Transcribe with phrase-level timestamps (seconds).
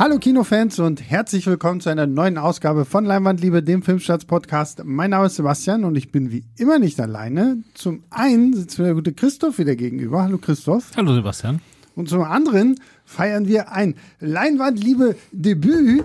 [0.00, 4.84] Hallo Kinofans und herzlich willkommen zu einer neuen Ausgabe von Leinwandliebe, dem Filmstarts-Podcast.
[4.84, 7.64] Mein Name ist Sebastian und ich bin wie immer nicht alleine.
[7.74, 10.22] Zum einen sitzt mir der gute Christoph wieder gegenüber.
[10.22, 10.92] Hallo Christoph.
[10.96, 11.60] Hallo Sebastian.
[11.96, 16.04] Und zum anderen feiern wir ein Leinwandliebe-Debüt,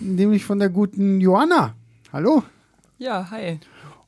[0.00, 1.74] nämlich von der guten Joanna.
[2.14, 2.44] Hallo.
[2.96, 3.58] Ja, hi.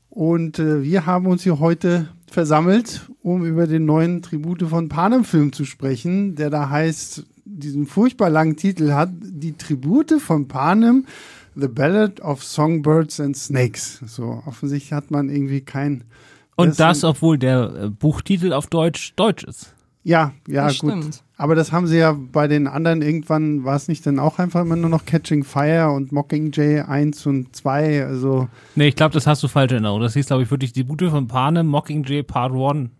[0.08, 5.52] Und äh, wir haben uns hier heute versammelt, um über den neuen Tribute von Panem-Film
[5.52, 11.06] zu sprechen, der da heißt, diesen furchtbar langen Titel hat, die Tribute von Panem,
[11.54, 14.00] The Ballad of Songbirds and Snakes.
[14.06, 16.04] So, offensichtlich hat man irgendwie kein.
[16.56, 19.72] Und das, obwohl der äh, Buchtitel auf Deutsch Deutsch ist.
[20.04, 20.92] Ja, ja, Das gut.
[20.92, 21.22] stimmt.
[21.36, 24.60] Aber das haben sie ja bei den anderen irgendwann, war es nicht dann auch einfach
[24.62, 28.48] immer nur noch Catching Fire und Mockingjay 1 und 2, also.
[28.76, 30.00] Nee, ich glaube, das hast du falsch in Erinnerung.
[30.00, 32.90] Das hieß, glaube ich, wirklich die Bute von Panem, Mockingjay Part 1.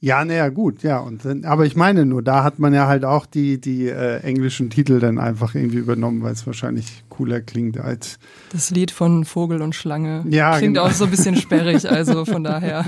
[0.00, 0.98] Ja, naja, gut, ja.
[1.00, 4.20] Und dann, aber ich meine nur, da hat man ja halt auch die, die äh,
[4.20, 8.20] englischen Titel dann einfach irgendwie übernommen, weil es wahrscheinlich cooler klingt als.
[8.52, 10.86] Das Lied von Vogel und Schlange Ja, klingt genau.
[10.86, 12.86] auch so ein bisschen sperrig, also von daher.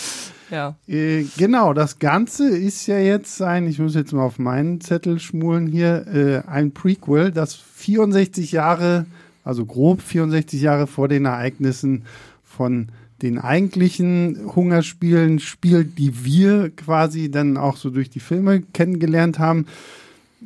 [0.52, 0.76] ja.
[0.86, 5.18] Äh, genau, das Ganze ist ja jetzt ein, ich muss jetzt mal auf meinen Zettel
[5.18, 9.06] schmulen hier, äh, ein Prequel, das 64 Jahre,
[9.42, 12.04] also grob 64 Jahre vor den Ereignissen
[12.44, 12.86] von
[13.22, 19.66] den eigentlichen Hungerspielen spielt, die wir quasi dann auch so durch die Filme kennengelernt haben.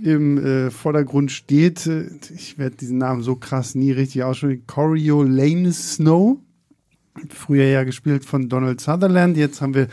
[0.02, 5.94] Im äh, Vordergrund steht, äh, ich werde diesen Namen so krass nie richtig aussprechen, Coriolanus
[5.94, 6.38] Snow.
[7.30, 9.38] Früher ja gespielt von Donald Sutherland.
[9.38, 9.88] Jetzt haben wir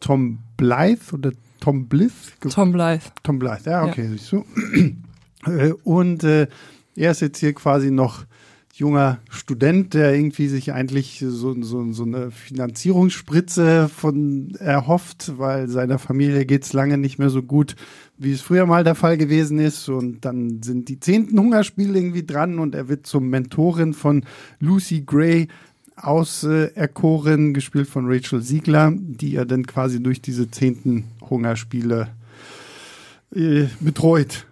[0.00, 2.12] Tom Blythe oder Tom Blythe.
[2.50, 3.06] Tom Blythe.
[3.22, 4.44] Tom Blythe, ja, okay, siehst du.
[5.46, 6.48] Äh, Und äh,
[6.96, 8.24] er ist jetzt hier quasi noch
[8.76, 15.98] junger Student, der irgendwie sich eigentlich so, so, so eine Finanzierungsspritze von erhofft, weil seiner
[15.98, 17.74] Familie geht's lange nicht mehr so gut,
[18.18, 19.88] wie es früher mal der Fall gewesen ist.
[19.88, 24.24] Und dann sind die zehnten Hungerspiele irgendwie dran und er wird zum Mentorin von
[24.60, 25.48] Lucy Gray
[25.96, 32.08] auserkoren, gespielt von Rachel Siegler, die er dann quasi durch diese zehnten Hungerspiele
[33.34, 34.46] äh, betreut.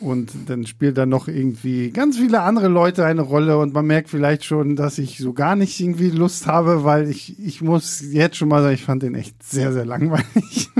[0.00, 4.08] Und dann spielt da noch irgendwie ganz viele andere Leute eine Rolle und man merkt
[4.08, 8.36] vielleicht schon, dass ich so gar nicht irgendwie Lust habe, weil ich, ich muss jetzt
[8.36, 10.70] schon mal sagen, ich fand den echt sehr, sehr langweilig.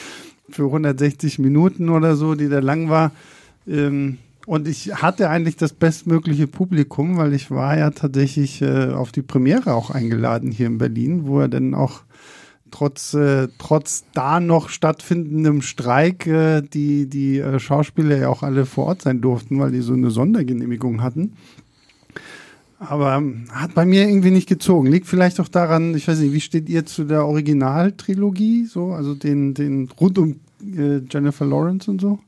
[0.50, 3.12] Für 160 Minuten oder so, die der lang war.
[3.66, 9.10] Ähm, und ich hatte eigentlich das bestmögliche Publikum, weil ich war ja tatsächlich äh, auf
[9.10, 12.02] die Premiere auch eingeladen hier in Berlin, wo er dann auch
[12.70, 18.66] trotz, äh, trotz da noch stattfindendem Streik äh, die, die äh, Schauspieler ja auch alle
[18.66, 21.32] vor Ort sein durften, weil die so eine Sondergenehmigung hatten.
[22.78, 24.88] Aber ähm, hat bei mir irgendwie nicht gezogen.
[24.88, 29.14] Liegt vielleicht auch daran, ich weiß nicht, wie steht ihr zu der Originaltrilogie, so, also
[29.14, 30.40] den, den rund um
[30.76, 32.18] äh, Jennifer Lawrence und so?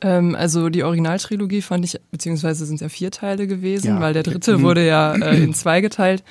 [0.00, 4.22] Ähm, also die Originaltrilogie fand ich, beziehungsweise sind ja vier Teile gewesen, Ja, weil der
[4.22, 4.62] dritte Mhm.
[4.62, 6.22] wurde ja äh, in zwei geteilt.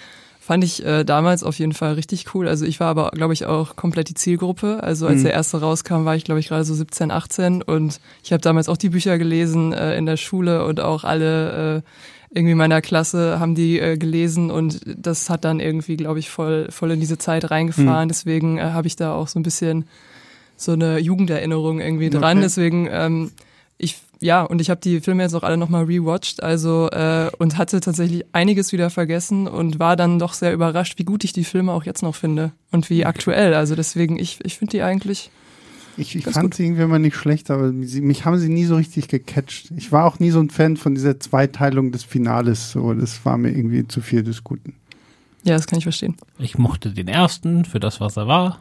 [0.48, 2.48] Fand ich äh, damals auf jeden Fall richtig cool.
[2.48, 4.82] Also ich war aber, glaube ich, auch komplett die Zielgruppe.
[4.82, 5.24] Also als Mhm.
[5.24, 8.70] der erste rauskam, war ich, glaube ich, gerade so 17, 18 und ich habe damals
[8.70, 11.82] auch die Bücher gelesen äh, in der Schule und auch alle äh,
[12.38, 16.68] irgendwie meiner Klasse haben die äh, gelesen und das hat dann irgendwie, glaube ich, voll,
[16.72, 18.08] voll in diese Zeit reingefahren.
[18.08, 19.86] Deswegen äh, habe ich da auch so ein bisschen
[20.56, 22.38] so eine Jugenderinnerung irgendwie dran.
[22.38, 22.42] Okay.
[22.42, 23.32] Deswegen, ähm,
[23.78, 27.58] ich, ja, und ich habe die Filme jetzt auch alle nochmal rewatcht, also äh, und
[27.58, 31.44] hatte tatsächlich einiges wieder vergessen und war dann doch sehr überrascht, wie gut ich die
[31.44, 33.54] Filme auch jetzt noch finde und wie aktuell.
[33.54, 35.30] Also deswegen, ich, ich finde die eigentlich.
[36.00, 38.76] Ich, ich fand sie irgendwie immer nicht schlecht, aber sie, mich haben sie nie so
[38.76, 39.72] richtig gecatcht.
[39.76, 42.72] Ich war auch nie so ein Fan von dieser Zweiteilung des Finales.
[42.72, 44.74] So, das war mir irgendwie zu viel des Guten.
[45.44, 46.16] Ja, das kann ich verstehen.
[46.38, 48.60] Ich mochte den ersten für das, was er war.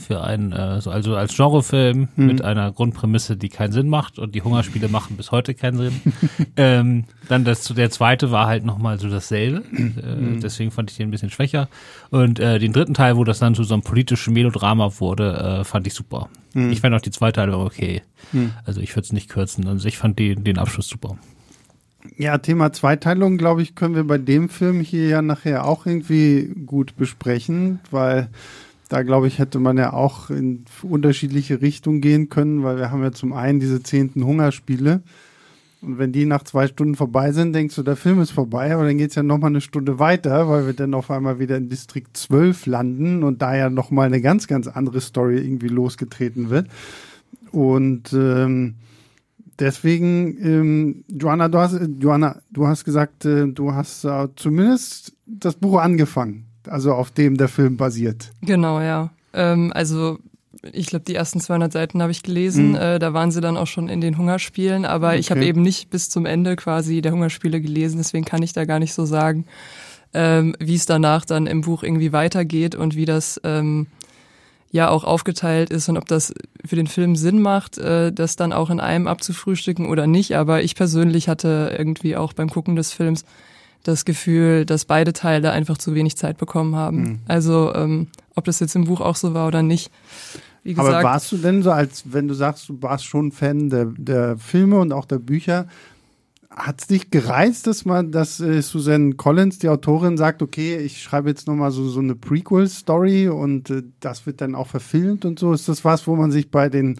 [0.00, 2.26] Für einen, äh, so- also als Genrefilm Mhm.
[2.26, 6.00] mit einer Grundprämisse, die keinen Sinn macht und die Hungerspiele machen bis heute keinen Sinn.
[6.56, 9.62] ähm, dann das, der zweite war halt nochmal so dasselbe.
[9.76, 9.80] Äh,
[10.16, 10.40] Mhm.
[10.40, 11.68] Deswegen fand ich den ein bisschen schwächer.
[12.10, 15.64] Und äh, den dritten Teil, wo das dann zu so einem politischen Melodrama wurde, äh,
[15.64, 16.28] fand ich super.
[16.54, 16.70] Mhm.
[16.72, 18.02] Ich fand auch die zwei Teile okay.
[18.32, 18.52] Mhm.
[18.64, 19.66] Also ich würde es nicht kürzen.
[19.68, 21.16] Also ich fand die, den Abschluss super.
[22.16, 26.50] Ja, Thema Zweiteilung, glaube ich, können wir bei dem Film hier ja nachher auch irgendwie
[26.64, 28.28] gut besprechen, weil
[28.90, 33.04] da, glaube ich, hätte man ja auch in unterschiedliche Richtungen gehen können, weil wir haben
[33.04, 35.02] ja zum einen diese zehnten Hungerspiele.
[35.80, 38.84] Und wenn die nach zwei Stunden vorbei sind, denkst du, der Film ist vorbei, aber
[38.84, 42.16] dann geht's ja nochmal eine Stunde weiter, weil wir dann auf einmal wieder in Distrikt
[42.16, 46.66] 12 landen und da ja nochmal eine ganz, ganz andere Story irgendwie losgetreten wird.
[47.52, 48.74] Und ähm,
[49.60, 55.54] deswegen, ähm, Joanna, du hast, Joanna, du hast gesagt, äh, du hast äh, zumindest das
[55.54, 58.30] Buch angefangen, also auf dem der Film basiert.
[58.42, 59.10] Genau, ja.
[59.32, 60.18] Ähm, also
[60.72, 62.70] ich glaube, die ersten 200 Seiten habe ich gelesen.
[62.70, 62.76] Mhm.
[62.76, 65.18] Äh, da waren sie dann auch schon in den Hungerspielen, aber okay.
[65.18, 68.64] ich habe eben nicht bis zum Ende quasi der Hungerspiele gelesen, deswegen kann ich da
[68.64, 69.46] gar nicht so sagen,
[70.12, 73.86] ähm, wie es danach dann im Buch irgendwie weitergeht und wie das ähm,
[74.70, 76.34] ja auch aufgeteilt ist und ob das
[76.64, 80.36] für den Film Sinn macht, äh, das dann auch in einem abzufrühstücken oder nicht.
[80.36, 83.24] Aber ich persönlich hatte irgendwie auch beim Gucken des Films
[83.82, 87.02] das Gefühl, dass beide Teile einfach zu wenig Zeit bekommen haben.
[87.02, 87.18] Mhm.
[87.26, 89.90] Also ähm, ob das jetzt im Buch auch so war oder nicht.
[90.62, 93.70] Wie gesagt, Aber warst du denn so, als wenn du sagst, du warst schon Fan
[93.70, 95.66] der, der Filme und auch der Bücher,
[96.50, 101.00] hat es dich gereizt, dass man, dass äh, Suzanne Collins, die Autorin, sagt, okay, ich
[101.00, 105.38] schreibe jetzt nochmal so, so eine Prequel-Story und äh, das wird dann auch verfilmt und
[105.38, 105.52] so?
[105.52, 106.96] Ist das was, wo man sich bei den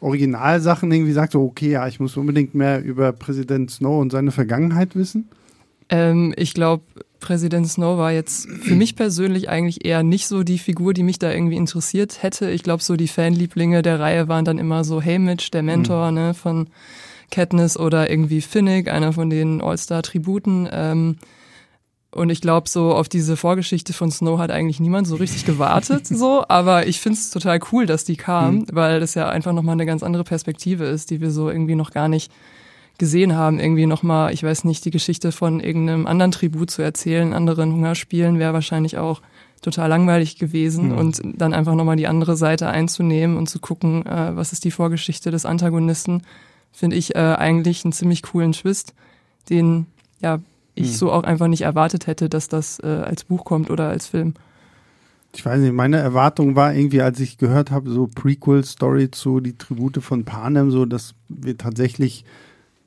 [0.00, 4.32] Originalsachen irgendwie sagt, so, okay, ja, ich muss unbedingt mehr über Präsident Snow und seine
[4.32, 5.28] Vergangenheit wissen?
[5.88, 6.84] Ähm, ich glaube,
[7.20, 11.18] Präsident Snow war jetzt für mich persönlich eigentlich eher nicht so die Figur, die mich
[11.18, 12.50] da irgendwie interessiert hätte.
[12.50, 16.14] Ich glaube, so die Fanlieblinge der Reihe waren dann immer so Haymitch, der Mentor mhm.
[16.14, 16.68] ne, von
[17.30, 20.68] Katniss oder irgendwie Finnick, einer von den All-Star-Tributen.
[20.70, 21.16] Ähm,
[22.10, 26.06] und ich glaube, so auf diese Vorgeschichte von Snow hat eigentlich niemand so richtig gewartet,
[26.06, 26.44] so.
[26.48, 28.66] Aber ich finde es total cool, dass die kam, mhm.
[28.72, 31.90] weil das ja einfach nochmal eine ganz andere Perspektive ist, die wir so irgendwie noch
[31.90, 32.32] gar nicht
[32.98, 33.58] gesehen haben.
[33.58, 38.38] Irgendwie nochmal, ich weiß nicht, die Geschichte von irgendeinem anderen Tribut zu erzählen, anderen Hungerspielen,
[38.38, 39.22] wäre wahrscheinlich auch
[39.62, 40.90] total langweilig gewesen.
[40.90, 40.98] Mhm.
[40.98, 44.70] Und dann einfach nochmal die andere Seite einzunehmen und zu gucken, äh, was ist die
[44.70, 46.22] Vorgeschichte des Antagonisten
[46.72, 48.94] finde ich äh, eigentlich einen ziemlich coolen Twist,
[49.50, 49.86] den
[50.20, 50.40] ja
[50.74, 50.94] ich hm.
[50.94, 54.34] so auch einfach nicht erwartet hätte, dass das äh, als Buch kommt oder als Film.
[55.34, 59.58] Ich weiß nicht, meine Erwartung war irgendwie, als ich gehört habe, so Prequel-Story zu die
[59.58, 62.24] Tribute von Panem, so dass wir tatsächlich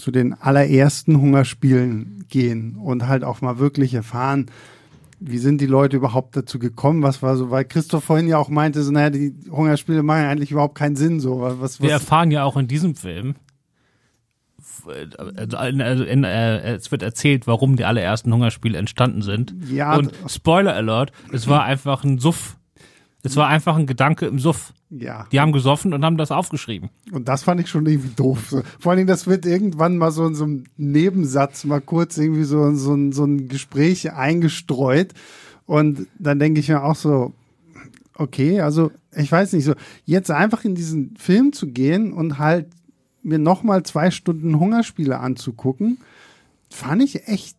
[0.02, 4.48] zu den allerersten Hungerspielen gehen und halt auch mal wirklich erfahren,
[5.20, 7.04] wie sind die Leute überhaupt dazu gekommen?
[7.04, 10.52] Was war so, weil Christoph vorhin ja auch meinte, so, naja, die Hungerspiele machen eigentlich
[10.52, 11.42] überhaupt keinen Sinn, so.
[11.42, 13.36] Was, was wir erfahren ja auch in diesem Film,
[15.38, 19.54] also, also in, äh, es wird erzählt, warum die allerersten Hungerspiele entstanden sind.
[19.70, 19.96] Ja.
[19.96, 22.58] Und Spoiler Alert, es war einfach ein Suff.
[23.24, 24.74] Es war einfach ein Gedanke im Suff.
[24.90, 25.28] Ja.
[25.32, 26.90] Die haben gesoffen und haben das aufgeschrieben.
[27.12, 28.56] Und das fand ich schon irgendwie doof.
[28.80, 32.44] Vor allen Dingen, das wird irgendwann mal so in so einem Nebensatz mal kurz irgendwie
[32.44, 35.14] so, so, ein, so ein Gespräch eingestreut.
[35.66, 37.34] Und dann denke ich mir auch so,
[38.16, 39.74] okay, also ich weiß nicht, so
[40.06, 42.68] jetzt einfach in diesen Film zu gehen und halt
[43.24, 46.00] mir nochmal zwei Stunden Hungerspiele anzugucken,
[46.70, 47.56] fand ich echt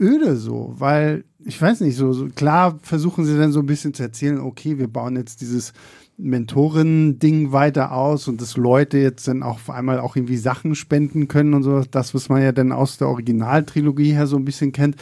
[0.00, 3.94] öde so, weil ich weiß nicht, so, so klar versuchen sie dann so ein bisschen
[3.94, 5.72] zu erzählen, okay, wir bauen jetzt dieses
[6.16, 11.28] Mentoren-Ding weiter aus und dass Leute jetzt dann auch auf einmal auch irgendwie Sachen spenden
[11.28, 14.72] können und so, das, was man ja dann aus der Originaltrilogie her so ein bisschen
[14.72, 14.96] kennt.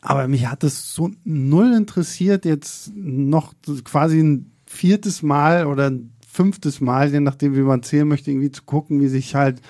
[0.00, 6.12] Aber mich hat es so null interessiert, jetzt noch quasi ein viertes Mal oder ein
[6.26, 9.60] fünftes Mal, je nachdem, wie man zählen möchte, irgendwie zu gucken, wie sich halt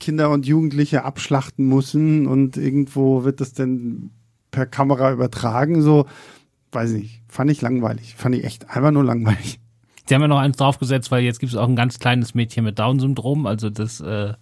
[0.00, 4.10] Kinder und Jugendliche abschlachten müssen und irgendwo wird das denn
[4.50, 6.06] per Kamera übertragen, so,
[6.72, 9.60] weiß nicht, fand ich langweilig, fand ich echt einfach nur langweilig.
[10.06, 12.64] Sie haben ja noch eins draufgesetzt, weil jetzt gibt es auch ein ganz kleines Mädchen
[12.64, 14.32] mit Down-Syndrom, also das äh,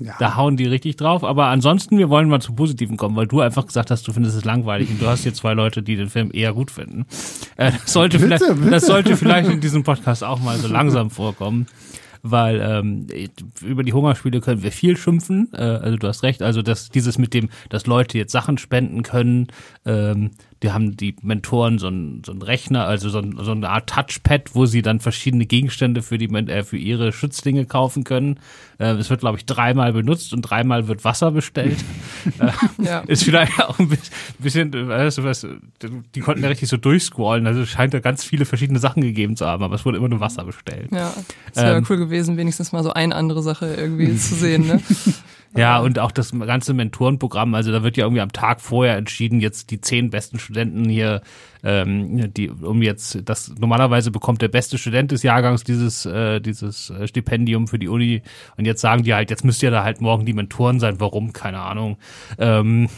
[0.00, 0.14] ja.
[0.18, 1.24] Da hauen die richtig drauf.
[1.24, 4.36] Aber ansonsten, wir wollen mal zu Positiven kommen, weil du einfach gesagt hast, du findest
[4.36, 7.06] es langweilig und du hast hier zwei Leute, die den Film eher gut finden.
[7.56, 8.70] Äh, das, sollte bitte, vielleicht, bitte.
[8.70, 11.66] das sollte vielleicht in diesem Podcast auch mal so langsam vorkommen
[12.30, 13.06] weil ähm,
[13.62, 15.50] über die Hungerspiele können wir viel schimpfen.
[15.52, 19.02] Äh, also du hast recht, also dass dieses mit dem, dass Leute jetzt Sachen spenden
[19.02, 19.48] können,
[19.84, 20.30] ähm,
[20.62, 23.88] die haben die Mentoren so ein, so ein Rechner, also so, ein, so eine Art
[23.90, 28.40] Touchpad, wo sie dann verschiedene Gegenstände für die äh, für ihre Schützlinge kaufen können.
[28.78, 31.76] Äh, es wird, glaube ich, dreimal benutzt und dreimal wird Wasser bestellt.
[32.38, 33.00] äh, ja.
[33.00, 33.90] Ist vielleicht auch ein
[34.38, 35.46] bisschen, weißt du was,
[36.14, 37.46] die konnten ja richtig so durchscrollen.
[37.46, 40.08] Also es scheint da ganz viele verschiedene Sachen gegeben zu haben, aber es wurde immer
[40.08, 40.88] nur Wasser bestellt.
[40.90, 41.12] Ja,
[41.52, 44.66] es wäre ähm, cool gewesen, wenigstens mal so eine andere Sache irgendwie zu sehen.
[44.66, 44.80] Ne?
[45.54, 49.40] Ja, und auch das ganze Mentorenprogramm, also da wird ja irgendwie am Tag vorher entschieden,
[49.40, 51.22] jetzt die zehn besten Studenten hier,
[51.62, 56.90] ähm, die, um jetzt, das normalerweise bekommt der beste Student des Jahrgangs dieses, äh, dieses
[56.90, 58.22] äh, Stipendium für die Uni.
[58.56, 61.32] Und jetzt sagen die halt, jetzt müsst ihr da halt morgen die Mentoren sein, warum,
[61.32, 61.96] keine Ahnung.
[62.38, 62.88] Ähm,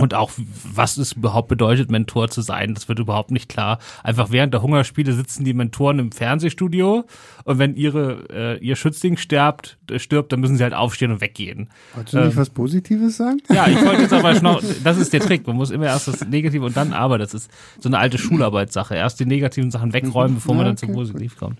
[0.00, 0.30] und auch,
[0.64, 3.78] was es überhaupt bedeutet, Mentor zu sein, das wird überhaupt nicht klar.
[4.02, 7.04] Einfach während der Hungerspiele sitzen die Mentoren im Fernsehstudio
[7.44, 11.20] und wenn ihre, äh, ihr Schützling stirbt, äh, stirbt, dann müssen sie halt aufstehen und
[11.20, 11.68] weggehen.
[11.94, 13.42] Wolltest du ähm, nicht was Positives sagen?
[13.50, 15.46] Ja, ich wollte jetzt aber noch, das ist der Trick.
[15.46, 17.18] Man muss immer erst das Negative und dann aber.
[17.18, 18.94] Das ist so eine alte Schularbeitssache.
[18.94, 21.58] Erst die negativen Sachen wegräumen, bevor ja, man dann okay, zum Positiv kommt.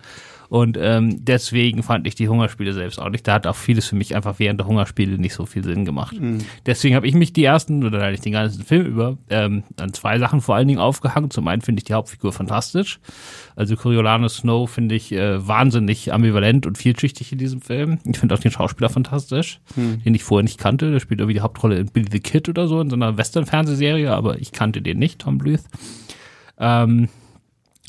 [0.50, 3.26] Und ähm, deswegen fand ich die Hungerspiele selbst auch nicht.
[3.28, 6.20] Da hat auch vieles für mich einfach während der Hungerspiele nicht so viel Sinn gemacht.
[6.20, 6.38] Mhm.
[6.66, 10.18] Deswegen habe ich mich die ersten oder eigentlich den ganzen Film über ähm, an zwei
[10.18, 11.30] Sachen vor allen Dingen aufgehangen.
[11.30, 12.98] Zum einen finde ich die Hauptfigur fantastisch.
[13.54, 18.00] Also Coriolanus Snow finde ich äh, wahnsinnig ambivalent und vielschichtig in diesem Film.
[18.04, 20.02] Ich finde auch den Schauspieler fantastisch, mhm.
[20.02, 20.90] den ich vorher nicht kannte.
[20.90, 24.12] Der spielt irgendwie die Hauptrolle in Billy the Kid oder so in so einer Western-Fernsehserie,
[24.12, 25.62] aber ich kannte den nicht, Tom Bluth.
[26.58, 27.08] Ähm,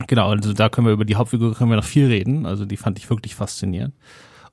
[0.08, 2.46] Genau, also da können wir über die Hauptfigur können wir noch viel reden.
[2.46, 3.94] Also die fand ich wirklich faszinierend.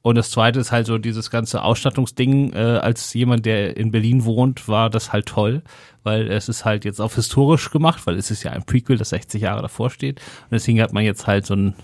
[0.02, 2.52] Und das zweite ist halt so dieses ganze Ausstattungsding.
[2.52, 5.62] Äh, als jemand, der in Berlin wohnt, war das halt toll,
[6.04, 9.10] weil es ist halt jetzt auf historisch gemacht, weil es ist ja ein Prequel, das
[9.10, 10.20] 60 Jahre davor steht.
[10.20, 11.74] Und deswegen hat man jetzt halt so ein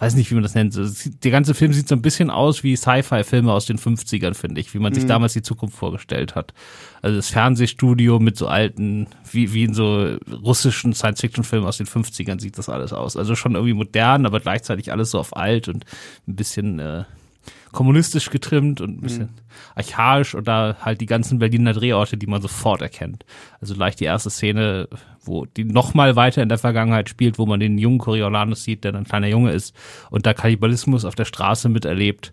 [0.00, 0.78] weiß nicht, wie man das nennt.
[1.22, 4.72] Der ganze Film sieht so ein bisschen aus wie Sci-Fi-Filme aus den 50ern, finde ich,
[4.74, 5.08] wie man sich mhm.
[5.08, 6.54] damals die Zukunft vorgestellt hat.
[7.02, 12.40] Also das Fernsehstudio mit so alten, wie, wie in so russischen Science-Fiction-Filmen aus den 50ern
[12.40, 13.16] sieht das alles aus.
[13.16, 15.84] Also schon irgendwie modern, aber gleichzeitig alles so auf alt und
[16.26, 17.04] ein bisschen äh,
[17.72, 19.28] kommunistisch getrimmt und ein bisschen mhm.
[19.74, 23.24] archaisch oder halt die ganzen Berliner Drehorte, die man sofort erkennt.
[23.60, 24.88] Also gleich die erste Szene,
[25.22, 28.84] wo die noch mal weiter in der Vergangenheit spielt, wo man den jungen Coriolanus sieht,
[28.84, 29.74] der ein kleiner Junge ist
[30.10, 32.32] und da Kannibalismus auf der Straße miterlebt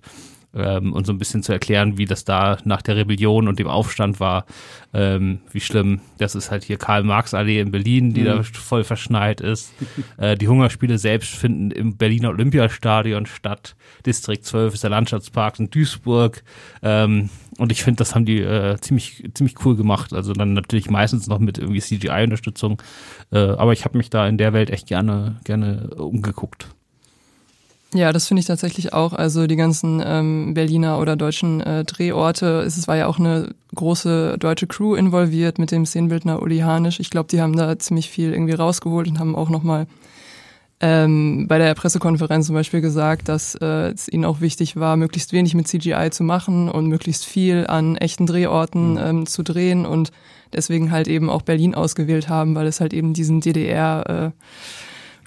[0.56, 3.68] ähm, und so ein bisschen zu erklären, wie das da nach der Rebellion und dem
[3.68, 4.46] Aufstand war,
[4.94, 6.02] ähm, wie schlimm.
[6.18, 8.26] Das ist halt hier Karl-Marx-Allee in Berlin, die mhm.
[8.26, 9.74] da voll verschneit ist.
[10.18, 13.76] äh, die Hungerspiele selbst finden im Berliner Olympiastadion statt.
[14.06, 16.44] Distrikt 12 ist der Landschaftspark in Duisburg.
[16.82, 20.14] Ähm, und ich finde, das haben die äh, ziemlich, ziemlich cool gemacht.
[20.14, 22.82] Also dann natürlich meistens noch mit irgendwie CGI-Unterstützung.
[23.32, 26.68] Äh, aber ich habe mich da in der Welt echt gerne, gerne umgeguckt.
[27.94, 29.14] Ja, das finde ich tatsächlich auch.
[29.14, 34.38] Also die ganzen ähm, Berliner oder deutschen äh, Drehorte, es war ja auch eine große
[34.38, 37.00] deutsche Crew involviert mit dem Szenenbildner Uli Hanisch.
[37.00, 39.88] Ich glaube, die haben da ziemlich viel irgendwie rausgeholt und haben auch nochmal
[40.80, 45.34] ähm, bei der Pressekonferenz zum Beispiel gesagt, dass äh, es ihnen auch wichtig war, möglichst
[45.34, 48.98] wenig mit CGI zu machen und möglichst viel an echten Drehorten mhm.
[48.98, 50.12] ähm, zu drehen und
[50.54, 54.42] deswegen halt eben auch Berlin ausgewählt haben, weil es halt eben diesen DDR äh,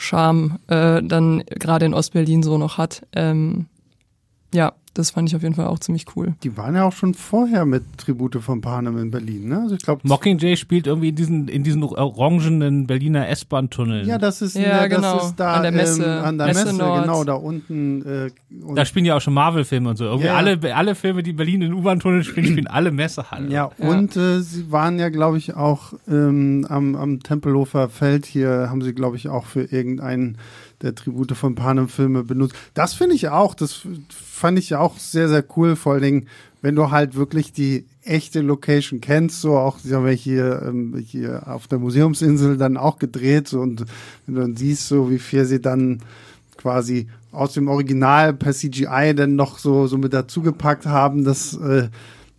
[0.00, 3.06] Charme äh, dann gerade in Ostberlin so noch hat.
[3.14, 3.66] Ähm,
[4.54, 6.34] ja, das fand ich auf jeden Fall auch ziemlich cool.
[6.42, 9.60] Die waren ja auch schon vorher mit Tribute von Panem in Berlin, ne?
[9.60, 14.08] Also ich glaube Mockingjay spielt irgendwie in diesen in diesen orangenen Berliner S-Bahn-Tunneln.
[14.08, 15.18] Ja, das ist ja, das genau.
[15.18, 18.04] ist da an der Messe, ähm, an der Messe, Messe genau da unten.
[18.04, 18.30] Äh,
[18.74, 20.04] da spielen ja auch schon Marvel-Filme und so.
[20.06, 20.34] Irgendwie ja.
[20.34, 23.50] alle alle Filme, die Berlin in U-Bahn-Tunneln spielen, spielen alle Messehallen.
[23.50, 23.88] Ja, ja.
[23.88, 28.82] und äh, sie waren ja, glaube ich, auch ähm, am am Tempelhofer Feld hier haben
[28.82, 30.36] sie, glaube ich, auch für irgendeinen
[30.82, 32.54] der Tribute von Panem-Filme benutzt.
[32.74, 36.26] Das finde ich auch, das fand ich auch sehr, sehr cool, vor allen Dingen,
[36.62, 40.96] wenn du halt wirklich die echte Location kennst, so auch, die haben wir hier, ähm,
[41.06, 43.84] hier auf der Museumsinsel dann auch gedreht, so, und
[44.26, 46.00] wenn du dann siehst, so wie viel sie dann
[46.56, 51.88] quasi aus dem Original per CGI dann noch so, so mit dazugepackt haben, das, äh,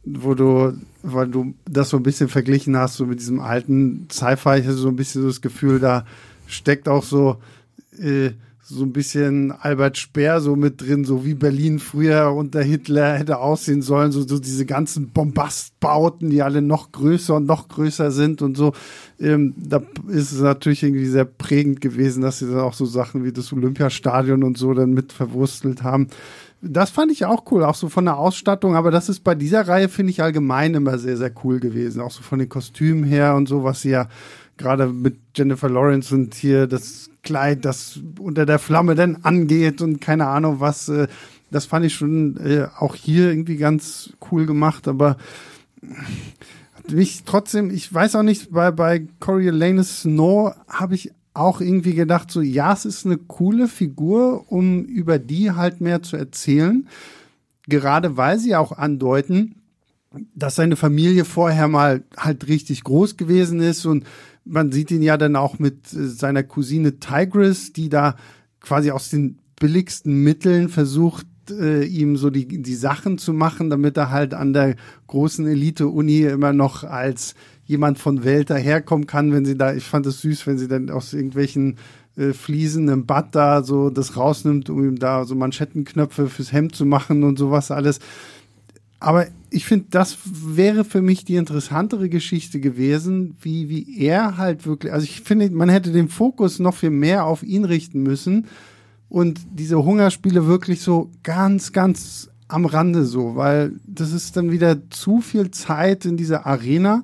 [0.03, 4.59] wo du, weil du das so ein bisschen verglichen hast, so mit diesem alten Sci-Fi,
[4.59, 6.05] ich hatte so ein bisschen so das Gefühl, da
[6.47, 7.37] steckt auch so
[8.01, 8.31] äh,
[8.63, 13.39] so ein bisschen Albert Speer so mit drin, so wie Berlin früher unter Hitler hätte
[13.39, 18.41] aussehen sollen, so, so diese ganzen Bombastbauten, die alle noch größer und noch größer sind
[18.41, 18.73] und so.
[19.19, 23.23] Ähm, da ist es natürlich irgendwie sehr prägend gewesen, dass sie dann auch so Sachen
[23.23, 26.07] wie das Olympiastadion und so dann mit verwurstelt haben.
[26.61, 29.67] Das fand ich auch cool, auch so von der Ausstattung, aber das ist bei dieser
[29.67, 32.01] Reihe, finde ich, allgemein immer sehr, sehr cool gewesen.
[32.01, 34.07] Auch so von den Kostümen her und so, was sie ja
[34.57, 40.01] gerade mit Jennifer Lawrence und hier das Kleid, das unter der Flamme denn angeht und
[40.01, 40.89] keine Ahnung was.
[40.89, 41.07] Äh,
[41.51, 45.17] das fand ich schon äh, auch hier irgendwie ganz cool gemacht, aber
[46.89, 52.31] mich trotzdem, ich weiß auch nicht, bei, bei Coriolanus Snow habe ich auch irgendwie gedacht,
[52.31, 56.87] so ja, es ist eine coole Figur, um über die halt mehr zu erzählen.
[57.67, 59.55] Gerade weil sie auch andeuten,
[60.35, 64.05] dass seine Familie vorher mal halt richtig groß gewesen ist und
[64.45, 68.15] man sieht ihn ja dann auch mit äh, seiner Cousine Tigris, die da
[68.59, 73.97] quasi aus den billigsten Mitteln versucht, äh, ihm so die, die Sachen zu machen, damit
[73.97, 74.75] er halt an der
[75.07, 80.05] großen Elite-Uni immer noch als jemand von Welt daherkommen kann, wenn sie da, ich fand
[80.05, 81.77] es süß, wenn sie dann aus irgendwelchen
[82.17, 86.75] äh, Fliesen im Bad da so das rausnimmt, um ihm da so Manschettenknöpfe fürs Hemd
[86.75, 87.99] zu machen und sowas alles.
[89.01, 94.67] Aber ich finde, das wäre für mich die interessantere Geschichte gewesen, wie, wie er halt
[94.67, 98.45] wirklich, also ich finde, man hätte den Fokus noch viel mehr auf ihn richten müssen
[99.09, 104.87] und diese Hungerspiele wirklich so ganz, ganz am Rande so, weil das ist dann wieder
[104.91, 107.03] zu viel Zeit in dieser Arena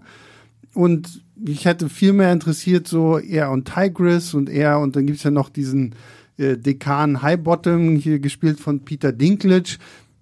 [0.75, 5.24] und ich hätte viel mehr interessiert so er und Tigris und er und dann gibt's
[5.24, 5.96] ja noch diesen
[6.38, 9.77] äh, Dekan Highbottom, hier gespielt von Peter Dinklage,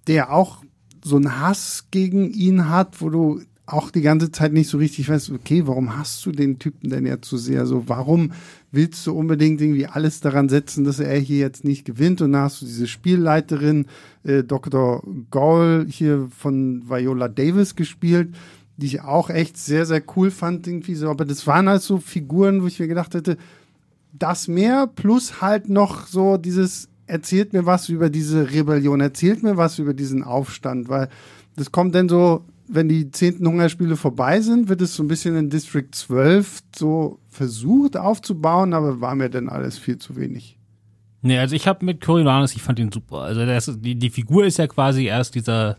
[0.06, 0.62] der auch
[1.06, 5.08] so einen Hass gegen ihn hat, wo du auch die ganze Zeit nicht so richtig
[5.08, 7.66] weißt, okay, warum hast du den Typen denn jetzt so sehr?
[7.66, 8.32] So, warum
[8.72, 12.22] willst du unbedingt irgendwie alles daran setzen, dass er hier jetzt nicht gewinnt?
[12.22, 13.86] Und dann hast du diese Spielleiterin,
[14.24, 15.02] äh, Dr.
[15.30, 18.34] Gaul hier von Viola Davis gespielt,
[18.76, 21.08] die ich auch echt sehr, sehr cool fand, irgendwie so.
[21.08, 23.36] Aber das waren halt so Figuren, wo ich mir gedacht hätte,
[24.12, 29.56] das mehr plus halt noch so dieses, erzählt mir was über diese Rebellion, erzählt mir
[29.56, 31.08] was über diesen Aufstand, weil
[31.56, 35.36] das kommt dann so wenn die zehnten Hungerspiele vorbei sind, wird es so ein bisschen
[35.36, 40.58] in District 12 so versucht aufzubauen, aber war mir dann alles viel zu wenig.
[41.22, 43.18] Nee, also ich habe mit Coriolanus, ich fand ihn super.
[43.18, 45.76] Also das, die, die Figur ist ja quasi erst dieser,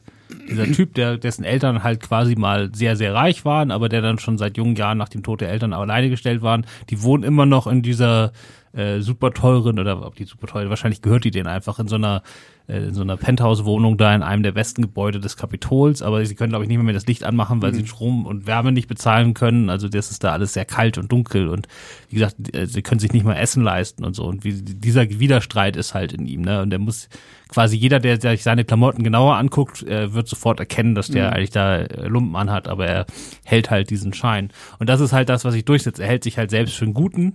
[0.50, 4.20] dieser Typ, der, dessen Eltern halt quasi mal sehr, sehr reich waren, aber der dann
[4.20, 6.66] schon seit jungen Jahren nach dem Tod der Eltern alleine gestellt waren.
[6.90, 8.34] Die wohnen immer noch in dieser
[8.78, 11.96] äh, super teuren, oder ob die super teuer, wahrscheinlich gehört die denen einfach in so
[11.96, 12.22] einer
[12.68, 16.36] äh, in so einer Penthouse-Wohnung da in einem der besten Gebäude des Kapitols, aber sie
[16.36, 17.76] können, glaube ich, nicht mehr, das Licht anmachen, weil mhm.
[17.76, 19.70] sie Strom und Wärme nicht bezahlen können.
[19.70, 21.68] Also das ist da alles sehr kalt und dunkel und
[22.10, 24.26] wie gesagt, äh, sie können sich nicht mal Essen leisten und so.
[24.26, 26.62] Und wie, dieser Widerstreit ist halt in ihm, ne?
[26.62, 27.10] Und der muss
[27.48, 31.34] quasi jeder, der sich seine Klamotten genauer anguckt, äh, wird sofort erkennen, dass der mhm.
[31.34, 33.06] eigentlich da äh, Lumpen anhat, aber er
[33.46, 34.52] hält halt diesen Schein.
[34.80, 36.04] Und das ist halt das, was ich durchsetze.
[36.04, 37.34] Er hält sich halt selbst für einen Guten,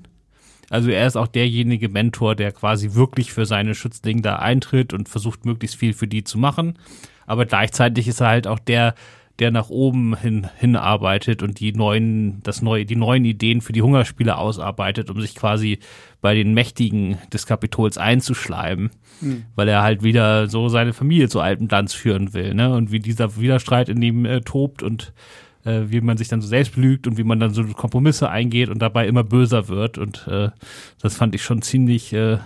[0.73, 5.07] also er ist auch derjenige Mentor, der quasi wirklich für seine Schützlinge da eintritt und
[5.07, 6.79] versucht, möglichst viel für die zu machen.
[7.27, 8.95] Aber gleichzeitig ist er halt auch der,
[9.39, 13.83] der nach oben hin hinarbeitet und die neuen, das neue, die neuen Ideen für die
[13.83, 15.79] Hungerspiele ausarbeitet, um sich quasi
[16.23, 19.45] bei den Mächtigen des Kapitols einzuschleimen, mhm.
[19.55, 22.75] weil er halt wieder so seine Familie zu altem Glanz führen will, ne?
[22.75, 25.13] Und wie dieser Widerstreit in ihm äh, tobt und
[25.65, 28.69] äh, wie man sich dann so selbst belügt und wie man dann so Kompromisse eingeht
[28.69, 29.99] und dabei immer böser wird.
[29.99, 30.51] Und äh,
[31.01, 32.39] das fand ich schon ziemlich, äh,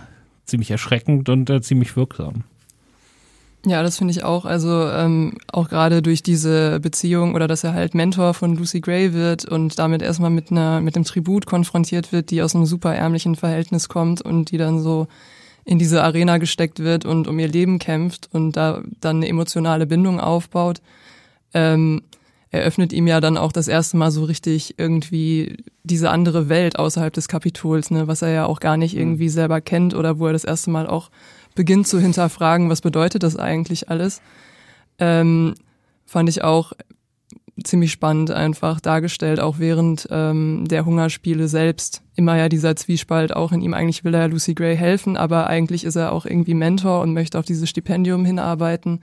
[0.45, 2.43] ziemlich erschreckend und äh, ziemlich wirksam.
[3.65, 4.45] Ja, das finde ich auch.
[4.45, 9.13] Also ähm, auch gerade durch diese Beziehung oder dass er halt Mentor von Lucy Gray
[9.13, 12.95] wird und damit erstmal mit einer mit einem Tribut konfrontiert wird, die aus einem super
[12.95, 15.07] ärmlichen Verhältnis kommt und die dann so
[15.65, 19.85] in diese Arena gesteckt wird und um ihr Leben kämpft und da dann eine emotionale
[19.85, 20.81] Bindung aufbaut.
[21.53, 22.03] Ähm,
[22.49, 27.13] eröffnet ihm ja dann auch das erste Mal so richtig irgendwie diese andere Welt außerhalb
[27.13, 29.01] des Kapitols, ne, was er ja auch gar nicht mhm.
[29.01, 31.09] irgendwie selber kennt oder wo er das erste Mal auch
[31.55, 34.21] beginnt zu hinterfragen, was bedeutet das eigentlich alles.
[34.99, 35.55] Ähm,
[36.05, 36.73] fand ich auch
[37.63, 42.03] ziemlich spannend einfach dargestellt, auch während ähm, der Hungerspiele selbst.
[42.15, 43.73] Immer ja dieser Zwiespalt auch in ihm.
[43.73, 47.39] Eigentlich will er Lucy Gray helfen, aber eigentlich ist er auch irgendwie Mentor und möchte
[47.39, 49.01] auf dieses Stipendium hinarbeiten.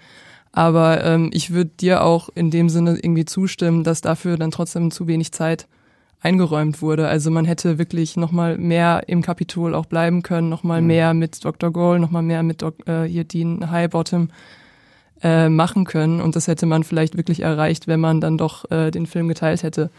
[0.57, 4.93] Aber ähm, ich würde dir auch in dem Sinne irgendwie zustimmen, dass dafür dann trotzdem
[4.93, 5.67] zu wenig Zeit
[6.21, 7.09] eingeräumt wurde.
[7.09, 10.87] Also man hätte wirklich nochmal mehr im Kapitol auch bleiben können, nochmal mhm.
[10.87, 11.73] mehr mit Dr.
[11.73, 14.29] Gold, nochmal mehr mit Dok äh, hier Dean Highbottom
[15.25, 16.21] äh, machen können.
[16.21, 19.65] Und das hätte man vielleicht wirklich erreicht, wenn man dann doch äh, den Film geteilt
[19.65, 19.91] hätte.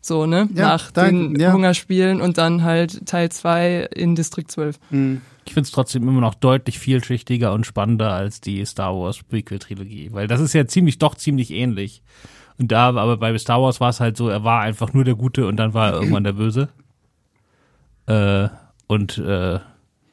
[0.00, 0.48] So, ne?
[0.54, 1.52] Ja, Nach dein, den ja.
[1.52, 4.78] Hungerspielen und dann halt Teil 2 in Distrikt 12.
[4.90, 5.20] Mhm.
[5.44, 10.10] Ich finde es trotzdem immer noch deutlich vielschichtiger und spannender als die Star Wars Prequel-Trilogie,
[10.12, 12.02] weil das ist ja ziemlich, doch ziemlich ähnlich.
[12.58, 15.14] Und da, aber bei Star Wars war es halt so, er war einfach nur der
[15.14, 16.68] Gute und dann war er irgendwann der Böse.
[18.06, 18.48] Äh,
[18.86, 19.60] und äh,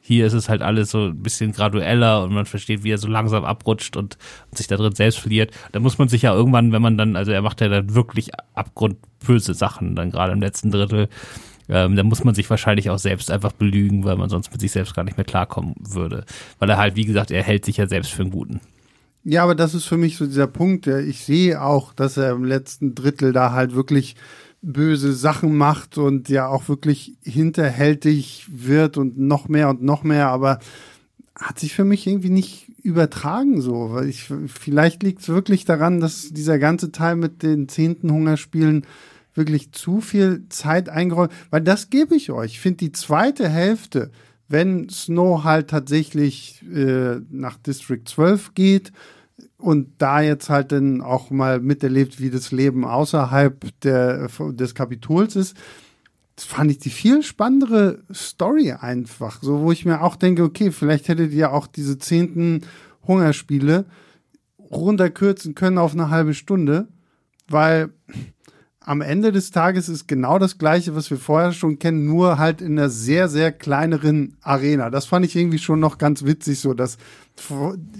[0.06, 3.08] hier ist es halt alles so ein bisschen gradueller und man versteht, wie er so
[3.08, 4.16] langsam abrutscht und,
[4.48, 5.50] und sich da drin selbst verliert.
[5.72, 8.30] Da muss man sich ja irgendwann, wenn man dann, also er macht ja dann wirklich
[8.54, 11.08] abgrundböse Sachen, dann gerade im letzten Drittel.
[11.68, 14.70] Ähm, da muss man sich wahrscheinlich auch selbst einfach belügen, weil man sonst mit sich
[14.70, 16.24] selbst gar nicht mehr klarkommen würde.
[16.60, 18.60] Weil er halt, wie gesagt, er hält sich ja selbst für einen Guten.
[19.24, 20.86] Ja, aber das ist für mich so dieser Punkt.
[20.86, 24.14] Ich sehe auch, dass er im letzten Drittel da halt wirklich
[24.66, 30.28] böse Sachen macht und ja auch wirklich hinterhältig wird und noch mehr und noch mehr,
[30.28, 30.58] aber
[31.36, 36.00] hat sich für mich irgendwie nicht übertragen so, weil ich vielleicht liegt es wirklich daran,
[36.00, 38.86] dass dieser ganze Teil mit den zehnten Hungerspielen
[39.34, 42.52] wirklich zu viel Zeit eingeräumt, weil das gebe ich euch.
[42.52, 44.10] Ich finde die zweite Hälfte,
[44.48, 48.92] wenn Snow halt tatsächlich äh, nach District 12 geht
[49.58, 55.36] und da jetzt halt dann auch mal miterlebt, wie das Leben außerhalb der, des Kapitols
[55.36, 55.56] ist,
[56.38, 59.42] fand ich die viel spannendere Story einfach.
[59.42, 62.62] So, wo ich mir auch denke, okay, vielleicht hättet ihr auch diese zehnten
[63.06, 63.86] Hungerspiele
[64.58, 66.88] runterkürzen können auf eine halbe Stunde,
[67.48, 67.90] weil
[68.86, 72.60] am Ende des Tages ist genau das Gleiche, was wir vorher schon kennen, nur halt
[72.62, 74.90] in einer sehr, sehr kleineren Arena.
[74.90, 76.96] Das fand ich irgendwie schon noch ganz witzig, so dass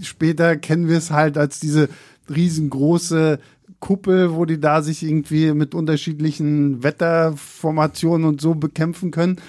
[0.00, 1.88] später kennen wir es halt als diese
[2.30, 3.40] riesengroße
[3.80, 9.40] Kuppel, wo die da sich irgendwie mit unterschiedlichen Wetterformationen und so bekämpfen können.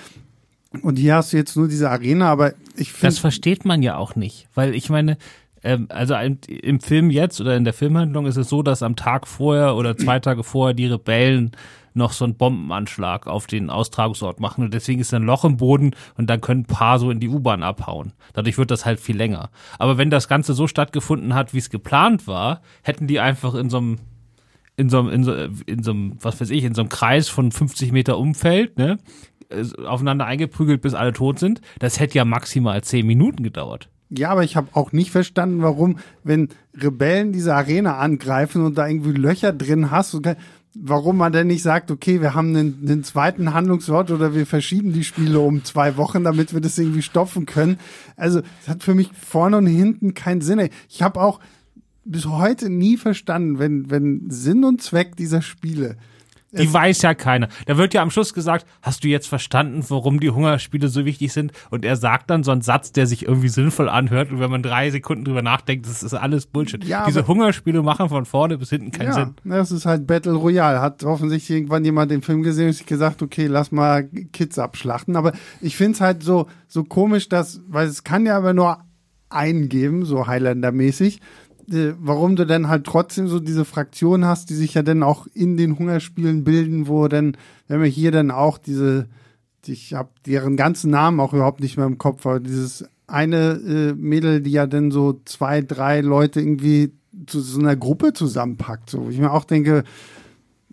[0.82, 3.96] Und hier hast du jetzt nur diese Arena, aber ich find, das versteht man ja
[3.96, 5.18] auch nicht, weil ich meine,
[5.68, 9.28] ähm, also im Film jetzt oder in der Filmhandlung ist es so, dass am Tag
[9.28, 11.52] vorher oder zwei Tage vorher die Rebellen
[11.94, 15.92] noch so einen Bombenanschlag auf den Austragungsort machen und deswegen ist ein Loch im Boden
[16.16, 18.14] und dann können ein paar so in die U-Bahn abhauen.
[18.34, 19.50] Dadurch wird das halt viel länger.
[19.78, 23.70] Aber wenn das Ganze so stattgefunden hat, wie es geplant war, hätten die einfach in
[23.70, 23.98] so einem
[24.80, 27.30] in so einem, in so, in so einem, was weiß ich, in so einem Kreis
[27.30, 29.00] von 50 Meter Umfeld, ne,
[29.84, 31.62] aufeinander eingeprügelt, bis alle tot sind.
[31.80, 33.90] Das hätte ja maximal zehn Minuten gedauert.
[34.10, 38.88] Ja, aber ich habe auch nicht verstanden, warum, wenn Rebellen diese Arena angreifen und da
[38.88, 40.18] irgendwie Löcher drin hast,
[40.74, 44.94] warum man denn nicht sagt, okay, wir haben einen, einen zweiten Handlungsort oder wir verschieben
[44.94, 47.80] die Spiele um zwei Wochen, damit wir das irgendwie stopfen können.
[48.16, 50.70] Also, es hat für mich vorne und hinten keinen Sinn.
[50.90, 51.40] Ich habe auch
[52.06, 55.98] bis heute nie verstanden, wenn, wenn Sinn und Zweck dieser Spiele
[56.52, 57.50] die weiß ja keiner.
[57.66, 61.34] Da wird ja am Schluss gesagt, hast du jetzt verstanden, warum die Hungerspiele so wichtig
[61.34, 61.52] sind?
[61.70, 64.32] Und er sagt dann so einen Satz, der sich irgendwie sinnvoll anhört.
[64.32, 66.84] Und wenn man drei Sekunden drüber nachdenkt, das ist alles Bullshit.
[66.86, 69.36] Ja, Diese Hungerspiele machen von vorne bis hinten keinen ja, Sinn.
[69.44, 70.82] Das ist halt Battle Royale.
[70.82, 75.18] Hat offensichtlich irgendwann jemand den Film gesehen und sich gesagt, okay, lass mal Kids abschlachten.
[75.18, 78.80] Aber ich finde es halt so, so komisch, dass, weil es kann ja aber nur
[79.30, 81.20] einen geben, so Highlander-mäßig
[81.68, 85.58] warum du dann halt trotzdem so diese Fraktion hast, die sich ja dann auch in
[85.58, 87.36] den Hungerspielen bilden, wo dann,
[87.68, 89.08] wenn wir hier dann auch diese,
[89.66, 93.94] ich habe deren ganzen Namen auch überhaupt nicht mehr im Kopf, aber dieses eine äh,
[93.94, 96.94] Mädel, die ja dann so zwei, drei Leute irgendwie
[97.26, 99.84] zu so einer Gruppe zusammenpackt, so, wo ich mir auch denke,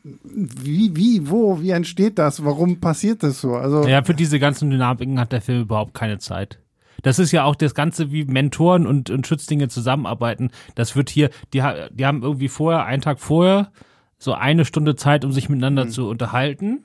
[0.03, 2.45] wie, wie, wo, wie entsteht das?
[2.45, 3.55] Warum passiert das so?
[3.55, 6.59] Also ja, für diese ganzen Dynamiken hat der Film überhaupt keine Zeit.
[7.03, 10.51] Das ist ja auch das Ganze, wie Mentoren und, und Schützlinge zusammenarbeiten.
[10.75, 13.71] Das wird hier, die, die haben irgendwie vorher, einen Tag vorher,
[14.19, 15.91] so eine Stunde Zeit, um sich miteinander mhm.
[15.91, 16.85] zu unterhalten.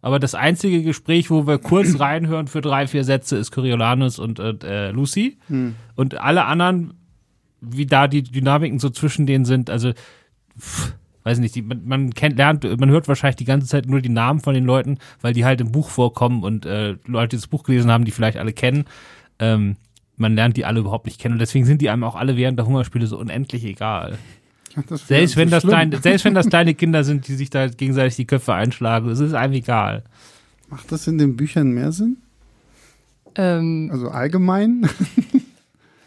[0.00, 4.38] Aber das einzige Gespräch, wo wir kurz reinhören für drei, vier Sätze, ist Coriolanus und
[4.40, 5.38] äh, Lucy.
[5.48, 5.76] Mhm.
[5.94, 6.94] Und alle anderen,
[7.60, 9.92] wie da die Dynamiken so zwischen denen sind, also
[10.58, 14.00] pff, weiß nicht, die, man, man kennt, lernt, man hört wahrscheinlich die ganze Zeit nur
[14.00, 17.40] die Namen von den Leuten, weil die halt im Buch vorkommen und äh, Leute, die
[17.40, 18.84] das Buch gelesen haben, die vielleicht alle kennen
[19.42, 19.76] ähm,
[20.16, 22.58] man lernt die alle überhaupt nicht kennen und deswegen sind die einem auch alle während
[22.58, 24.18] der Hungerspiele so unendlich egal.
[24.88, 28.26] Selbst wenn, das kleine, selbst wenn das kleine Kinder sind, die sich da gegenseitig die
[28.26, 30.04] Köpfe einschlagen, es ist einem egal.
[30.70, 32.18] Macht das in den Büchern mehr Sinn?
[33.34, 34.88] Ähm, also allgemein?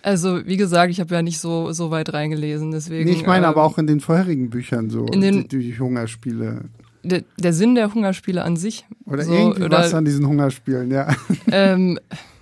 [0.01, 3.09] Also, wie gesagt, ich habe ja nicht so, so weit reingelesen, deswegen.
[3.09, 5.79] Nee, ich meine ähm, aber auch in den vorherigen Büchern so, in den, die, die
[5.79, 6.65] Hungerspiele.
[7.01, 8.85] Der, der, Sinn der Hungerspiele an sich.
[9.07, 11.07] Oder so, irgendwie oder, was an diesen Hungerspielen, ja.
[11.51, 11.99] Ähm,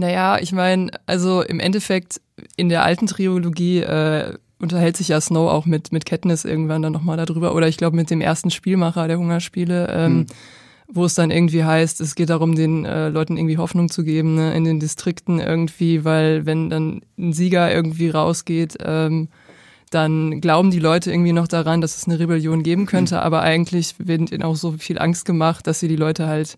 [0.00, 2.20] naja, ich meine, also im Endeffekt
[2.56, 6.92] in der alten Trilogie äh, unterhält sich ja Snow auch mit, mit Katniss irgendwann dann
[6.92, 7.54] nochmal darüber.
[7.54, 10.26] Oder ich glaube mit dem ersten Spielmacher der Hungerspiele, ähm, hm.
[10.88, 14.36] wo es dann irgendwie heißt, es geht darum, den äh, Leuten irgendwie Hoffnung zu geben
[14.36, 19.28] ne, in den Distrikten irgendwie, weil wenn dann ein Sieger irgendwie rausgeht, ähm,
[19.90, 23.22] dann glauben die Leute irgendwie noch daran, dass es eine Rebellion geben könnte, hm.
[23.22, 26.56] aber eigentlich wird ihnen auch so viel Angst gemacht, dass sie die Leute halt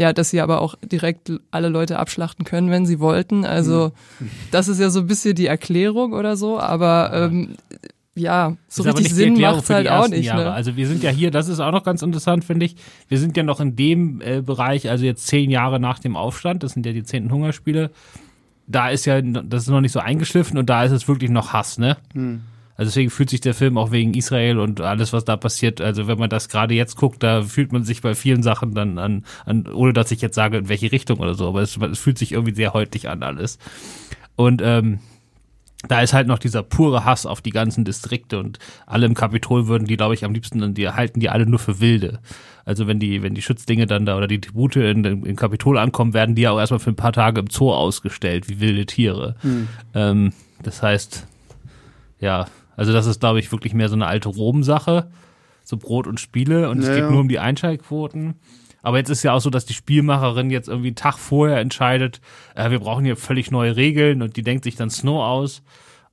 [0.00, 3.44] ja, dass sie aber auch direkt alle Leute abschlachten können, wenn sie wollten.
[3.44, 4.30] Also mhm.
[4.50, 7.56] das ist ja so ein bisschen die Erklärung oder so, aber ähm,
[8.14, 10.32] ja, so richtig Sinn macht halt auch nicht.
[10.32, 10.50] Ne?
[10.50, 12.76] Also wir sind ja hier, das ist auch noch ganz interessant, finde ich.
[13.08, 16.62] Wir sind ja noch in dem äh, Bereich, also jetzt zehn Jahre nach dem Aufstand,
[16.62, 17.90] das sind ja die zehnten Hungerspiele.
[18.66, 21.52] Da ist ja, das ist noch nicht so eingeschliffen und da ist es wirklich noch
[21.52, 21.98] Hass, ne?
[22.14, 22.40] Mhm.
[22.80, 26.06] Also deswegen fühlt sich der Film auch wegen Israel und alles, was da passiert, also
[26.06, 29.26] wenn man das gerade jetzt guckt, da fühlt man sich bei vielen Sachen dann an,
[29.44, 32.16] an ohne dass ich jetzt sage, in welche Richtung oder so, aber es, es fühlt
[32.16, 33.58] sich irgendwie sehr heutig an alles.
[34.34, 35.00] Und ähm,
[35.88, 39.66] da ist halt noch dieser pure Hass auf die ganzen Distrikte und alle im Kapitol
[39.66, 42.20] würden die, glaube ich, am liebsten, die halten die alle nur für Wilde.
[42.64, 45.76] Also wenn die, wenn die Schützlinge dann da oder die Tribute in, in, im Kapitol
[45.76, 48.86] ankommen, werden die ja auch erstmal für ein paar Tage im Zoo ausgestellt, wie wilde
[48.86, 49.36] Tiere.
[49.42, 49.68] Hm.
[49.92, 51.26] Ähm, das heißt,
[52.20, 52.46] ja,
[52.80, 55.10] also das ist, glaube ich, wirklich mehr so eine alte Rom-Sache,
[55.64, 58.36] so Brot und Spiele und es geht nur um die Einschaltquoten.
[58.80, 62.22] Aber jetzt ist ja auch so, dass die Spielmacherin jetzt irgendwie einen Tag vorher entscheidet,
[62.54, 65.62] äh, wir brauchen hier völlig neue Regeln und die denkt sich dann Snow aus.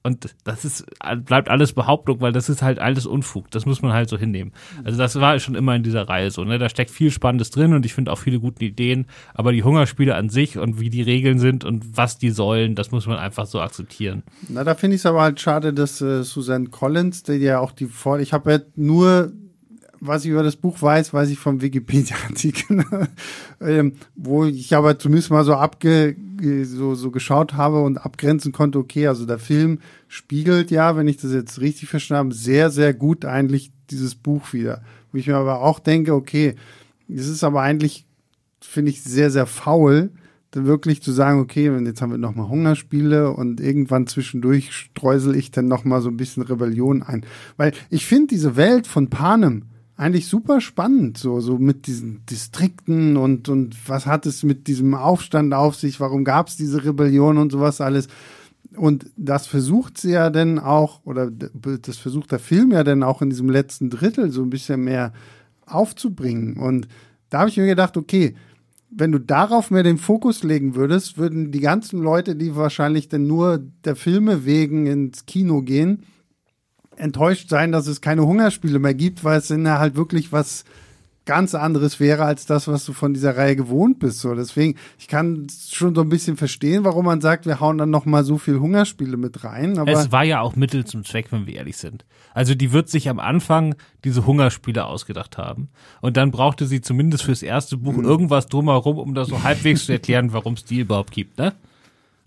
[0.08, 0.86] Und das ist,
[1.26, 3.52] bleibt alles Behauptung, weil das ist halt alles Unfug.
[3.52, 4.54] Das muss man halt so hinnehmen.
[4.86, 6.46] Also das war schon immer in dieser Reihe so.
[6.46, 6.58] Ne?
[6.58, 9.08] Da steckt viel Spannendes drin und ich finde auch viele gute Ideen.
[9.34, 12.91] Aber die Hungerspiele an sich und wie die Regeln sind und was die sollen, das
[12.91, 14.24] muss man einfach so akzeptieren.
[14.48, 17.74] Na, da finde ich es aber halt schade, dass äh, Susan Collins, der ja auch
[17.74, 19.34] die Vor ich habe ja nur
[19.99, 22.86] was ich über das Buch weiß, weiß ich vom Wikipedia-Artikel,
[23.62, 26.15] ähm, wo ich aber zumindest mal so abge,
[26.63, 31.17] so, so geschaut habe und abgrenzen konnte, okay, also der Film spiegelt ja, wenn ich
[31.17, 34.81] das jetzt richtig verstanden habe, sehr, sehr gut eigentlich dieses Buch wieder.
[35.12, 36.55] Wo ich mir aber auch denke, okay,
[37.10, 38.05] es ist aber eigentlich,
[38.62, 40.12] finde ich, sehr, sehr faul,
[40.51, 45.51] dann wirklich zu sagen, okay, jetzt haben wir nochmal Hungerspiele und irgendwann zwischendurch streusel ich
[45.51, 47.25] dann nochmal so ein bisschen Rebellion ein.
[47.57, 49.63] Weil ich finde diese Welt von Panem
[49.97, 54.93] eigentlich super spannend, so, so mit diesen Distrikten und, und was hat es mit diesem
[54.93, 58.07] Aufstand auf sich, warum gab es diese Rebellion und sowas alles.
[58.75, 63.23] Und das versucht sie ja dann auch, oder das versucht der Film ja dann auch
[63.23, 65.13] in diesem letzten Drittel so ein bisschen mehr
[65.65, 66.57] aufzubringen.
[66.57, 66.88] Und
[67.31, 68.36] da habe ich mir gedacht, okay,
[68.91, 73.25] wenn du darauf mehr den Fokus legen würdest, würden die ganzen Leute, die wahrscheinlich dann
[73.25, 76.03] nur der Filme wegen ins Kino gehen,
[76.97, 80.65] enttäuscht sein, dass es keine Hungerspiele mehr gibt, weil es dann halt wirklich was
[81.27, 84.21] ganz anderes wäre als das, was du von dieser Reihe gewohnt bist.
[84.21, 87.91] So, deswegen, ich kann schon so ein bisschen verstehen, warum man sagt, wir hauen dann
[87.91, 89.77] noch mal so viel Hungerspiele mit rein.
[89.77, 92.05] Aber es war ja auch Mittel zum Zweck, wenn wir ehrlich sind.
[92.33, 95.69] Also die wird sich am Anfang diese Hungerspiele ausgedacht haben
[96.01, 98.05] und dann brauchte sie zumindest fürs erste Buch mhm.
[98.05, 101.53] irgendwas drumherum, um das so halbwegs zu erklären, warum es die überhaupt gibt, ne?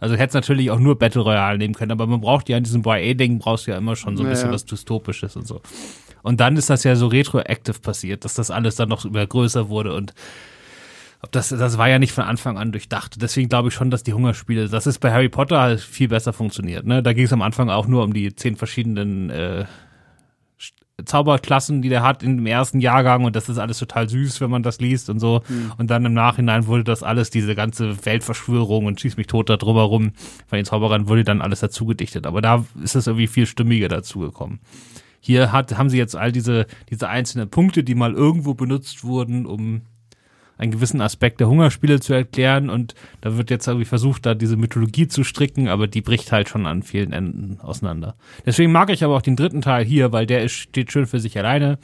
[0.01, 2.83] Also hätte natürlich auch nur Battle Royale nehmen können, aber man braucht ja an diesem
[2.85, 4.55] YA-Ding brauchst du ja immer schon so ein bisschen ja.
[4.55, 5.61] was Dystopisches und so.
[6.23, 9.69] Und dann ist das ja so retroactive passiert, dass das alles dann noch immer größer
[9.69, 10.15] wurde und
[11.23, 13.21] ob das, das war ja nicht von Anfang an durchdacht.
[13.21, 16.33] Deswegen glaube ich schon, dass die Hungerspiele, das ist bei Harry Potter halt viel besser
[16.33, 16.87] funktioniert.
[16.87, 17.03] Ne?
[17.03, 19.67] Da ging es am Anfang auch nur um die zehn verschiedenen äh,
[21.05, 24.51] Zauberklassen, die der hat in dem ersten Jahrgang und das ist alles total süß, wenn
[24.51, 25.43] man das liest und so.
[25.49, 25.73] Mhm.
[25.79, 29.57] Und dann im Nachhinein wurde das alles, diese ganze Weltverschwörung und schieß mich tot da
[29.57, 30.13] drüber rum
[30.47, 32.27] von den Zauberern, wurde dann alles dazu gedichtet.
[32.27, 34.61] Aber da ist es irgendwie viel stimmiger dazugekommen.
[35.21, 39.45] Hier hat, haben sie jetzt all diese, diese einzelnen Punkte, die mal irgendwo benutzt wurden,
[39.45, 39.83] um
[40.61, 44.57] einen gewissen Aspekt der Hungerspiele zu erklären und da wird jetzt irgendwie versucht, da diese
[44.57, 48.15] Mythologie zu stricken, aber die bricht halt schon an vielen Enden auseinander.
[48.45, 51.19] Deswegen mag ich aber auch den dritten Teil hier, weil der ist, steht schön für
[51.19, 51.79] sich alleine.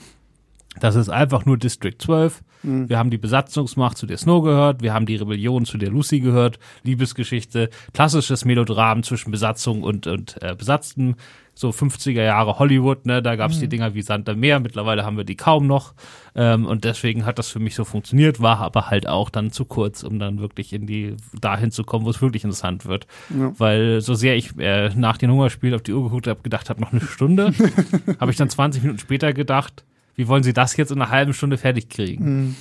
[0.81, 2.43] Das ist einfach nur District 12.
[2.63, 2.89] Mhm.
[2.89, 4.83] Wir haben die Besatzungsmacht, zu der Snow gehört.
[4.83, 6.59] Wir haben die Rebellion, zu der Lucy gehört.
[6.83, 11.17] Liebesgeschichte, klassisches Melodram zwischen Besatzung und, und äh, Besatzten
[11.59, 13.61] so 50er Jahre Hollywood, ne, da gab's mhm.
[13.61, 15.95] die Dinger wie Sand am Meer, mittlerweile haben wir die kaum noch.
[16.35, 19.65] Ähm, und deswegen hat das für mich so funktioniert, war aber halt auch dann zu
[19.65, 23.07] kurz, um dann wirklich in die, dahin zu kommen, wo es wirklich interessant wird.
[23.31, 23.55] Ja.
[23.59, 26.83] Weil so sehr ich äh, nach den Hungerspielen auf die Uhr geguckt habe, gedacht habe,
[26.83, 27.55] noch eine Stunde,
[28.21, 31.33] habe ich dann 20 Minuten später gedacht, wie wollen sie das jetzt in einer halben
[31.33, 32.25] Stunde fertig kriegen?
[32.25, 32.57] Mhm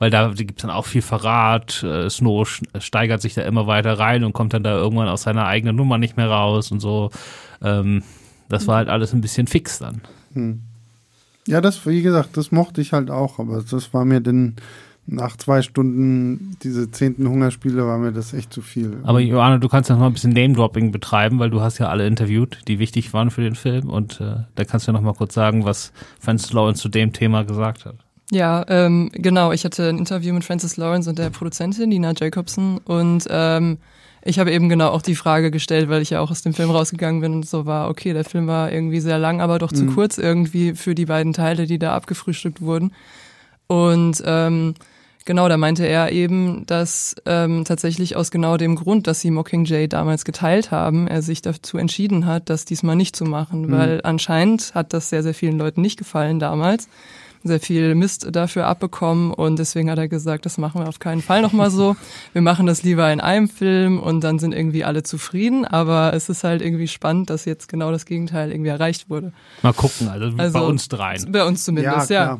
[0.00, 1.82] weil da gibt's dann auch viel Verrat.
[1.82, 2.48] Äh, Snow
[2.78, 5.98] steigert sich da immer weiter rein und kommt dann da irgendwann aus seiner eigenen Nummer
[5.98, 7.10] nicht mehr raus und so.
[7.62, 8.02] Ähm,
[8.48, 10.00] das war halt alles ein bisschen fix dann.
[10.32, 10.62] Hm.
[11.46, 14.56] Ja, das, wie gesagt, das mochte ich halt auch, aber das war mir dann
[15.10, 18.98] nach zwei Stunden diese zehnten Hungerspiele war mir das echt zu viel.
[19.02, 21.88] Aber Johanna, du kannst ja noch mal ein bisschen Name-Dropping betreiben, weil du hast ja
[21.88, 25.04] alle interviewt, die wichtig waren für den Film und äh, da kannst du ja noch
[25.04, 27.96] mal kurz sagen, was Francis Lawrence zu dem Thema gesagt hat.
[28.30, 29.50] Ja, ähm, genau.
[29.50, 33.78] Ich hatte ein Interview mit Francis Lawrence und der Produzentin Nina Jacobson und ähm,
[34.22, 36.70] ich habe eben genau auch die Frage gestellt, weil ich ja auch aus dem Film
[36.70, 39.84] rausgegangen bin und so war, okay, der Film war irgendwie sehr lang, aber doch zu
[39.84, 39.94] mhm.
[39.94, 42.92] kurz irgendwie für die beiden Teile, die da abgefrühstückt wurden.
[43.66, 44.74] Und ähm,
[45.24, 49.88] genau, da meinte er eben, dass ähm, tatsächlich aus genau dem Grund, dass sie Mockingjay
[49.88, 53.72] damals geteilt haben, er sich dazu entschieden hat, das diesmal nicht zu machen, mhm.
[53.72, 56.88] weil anscheinend hat das sehr, sehr vielen Leuten nicht gefallen damals
[57.42, 61.22] sehr viel Mist dafür abbekommen und deswegen hat er gesagt, das machen wir auf keinen
[61.22, 61.96] Fall nochmal so.
[62.32, 66.28] Wir machen das lieber in einem Film und dann sind irgendwie alle zufrieden, aber es
[66.28, 69.32] ist halt irgendwie spannend, dass jetzt genau das Gegenteil irgendwie erreicht wurde.
[69.62, 71.32] Mal gucken, also, also bei uns dreien.
[71.32, 72.24] Bei uns zumindest, ja.
[72.24, 72.38] ja.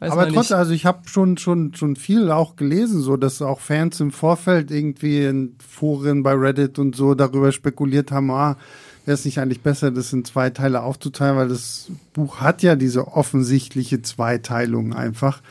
[0.00, 3.60] Weiß aber trotzdem, also ich habe schon schon schon viel auch gelesen, so dass auch
[3.60, 8.56] Fans im Vorfeld irgendwie in Foren bei Reddit und so darüber spekuliert haben, ah,
[9.04, 12.76] wäre es nicht eigentlich besser, das in zwei Teile aufzuteilen, weil das Buch hat ja
[12.76, 15.42] diese offensichtliche Zweiteilung einfach.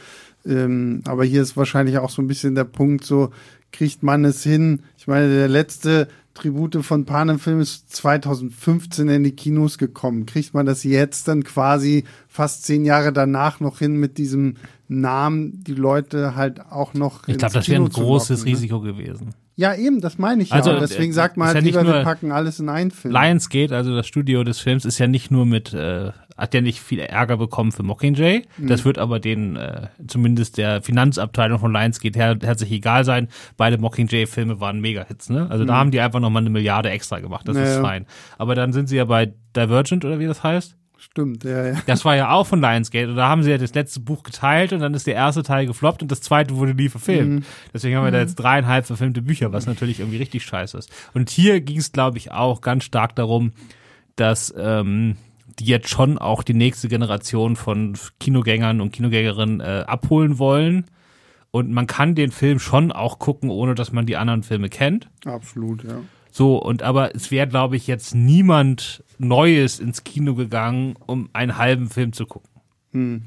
[0.48, 3.30] Ähm, aber hier ist wahrscheinlich auch so ein bisschen der Punkt, so
[3.72, 4.82] kriegt man es hin.
[4.98, 6.08] Ich meine, der letzte
[6.40, 10.26] Tribute von Panem-Film ist 2015 in die Kinos gekommen.
[10.26, 14.56] Kriegt man das jetzt dann quasi fast zehn Jahre danach noch hin mit diesem
[14.88, 17.28] Namen, die Leute halt auch noch.
[17.28, 18.58] Ich glaube, das wäre ein großes locken, ne?
[18.58, 19.36] Risiko gewesen.
[19.56, 20.80] Ja, eben, das meine ich also, ja.
[20.80, 23.14] Deswegen sagt man halt ja lieber, wir packen alles in einen Film.
[23.14, 26.80] Lionsgate, also das Studio des Films, ist ja nicht nur mit, äh, hat ja nicht
[26.80, 28.46] viel Ärger bekommen für Mockingjay.
[28.58, 28.68] Mhm.
[28.68, 33.28] Das wird aber den, äh, zumindest der Finanzabteilung von Lionsgate her, herzlich egal sein.
[33.58, 35.48] Beide Mockingjay-Filme waren Mega-Hits, ne?
[35.50, 35.68] Also mhm.
[35.68, 37.48] da haben die einfach nochmal eine Milliarde extra gemacht.
[37.48, 37.76] Das naja.
[37.76, 38.06] ist fein.
[38.38, 40.76] Aber dann sind sie ja bei Divergent oder wie das heißt.
[40.98, 41.82] Stimmt, ja, ja.
[41.88, 44.74] Das war ja auch von Lionsgate und da haben sie ja das letzte Buch geteilt
[44.74, 47.32] und dann ist der erste Teil gefloppt und das zweite wurde nie verfilmt.
[47.32, 47.46] Mhm.
[47.74, 48.16] Deswegen haben wir mhm.
[48.16, 50.92] da jetzt dreieinhalb verfilmte Bücher, was natürlich irgendwie richtig scheiße ist.
[51.14, 53.54] Und hier ging es, glaube ich, auch ganz stark darum,
[54.18, 55.16] dass ähm,
[55.60, 60.86] die jetzt schon auch die nächste Generation von Kinogängern und Kinogängerinnen äh, abholen wollen
[61.52, 65.10] Und man kann den Film schon auch gucken, ohne dass man die anderen Filme kennt.
[65.26, 66.02] Absolut, ja.
[66.32, 71.58] So, und aber es wäre, glaube ich, jetzt niemand Neues ins Kino gegangen, um einen
[71.58, 72.50] halben Film zu gucken.
[72.92, 73.24] Hm.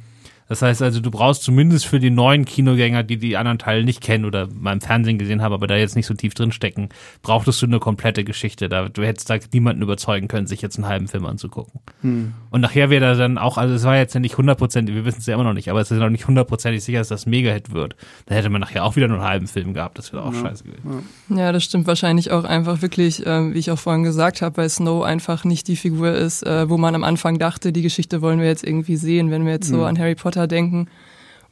[0.53, 4.03] Das heißt also, du brauchst zumindest für die neuen Kinogänger, die die anderen Teile nicht
[4.03, 6.91] kennen oder mal im Fernsehen gesehen haben, aber da jetzt nicht so tief drin stecken,
[7.23, 8.69] brauchtest du eine komplette Geschichte.
[8.69, 11.81] Da, du hättest da niemanden überzeugen können, sich jetzt einen halben Film anzugucken.
[12.03, 12.35] Hm.
[12.51, 15.21] Und nachher wäre da dann auch, also es war jetzt ja nicht hundertprozentig, wir wissen
[15.21, 17.73] es ja immer noch nicht, aber es ist noch nicht hundertprozentig sicher, dass das Mega-Hit
[17.73, 17.97] wird.
[18.27, 19.97] Da hätte man nachher auch wieder nur einen halben Film gehabt.
[19.97, 20.41] Das wäre auch ja.
[20.43, 21.09] scheiße gewesen.
[21.31, 21.51] Ja.
[21.53, 25.03] das stimmt wahrscheinlich auch einfach wirklich, äh, wie ich auch vorhin gesagt habe, weil Snow
[25.03, 28.49] einfach nicht die Figur ist, äh, wo man am Anfang dachte, die Geschichte wollen wir
[28.49, 29.85] jetzt irgendwie sehen, wenn wir jetzt so hm.
[29.85, 30.89] an Harry Potter denken,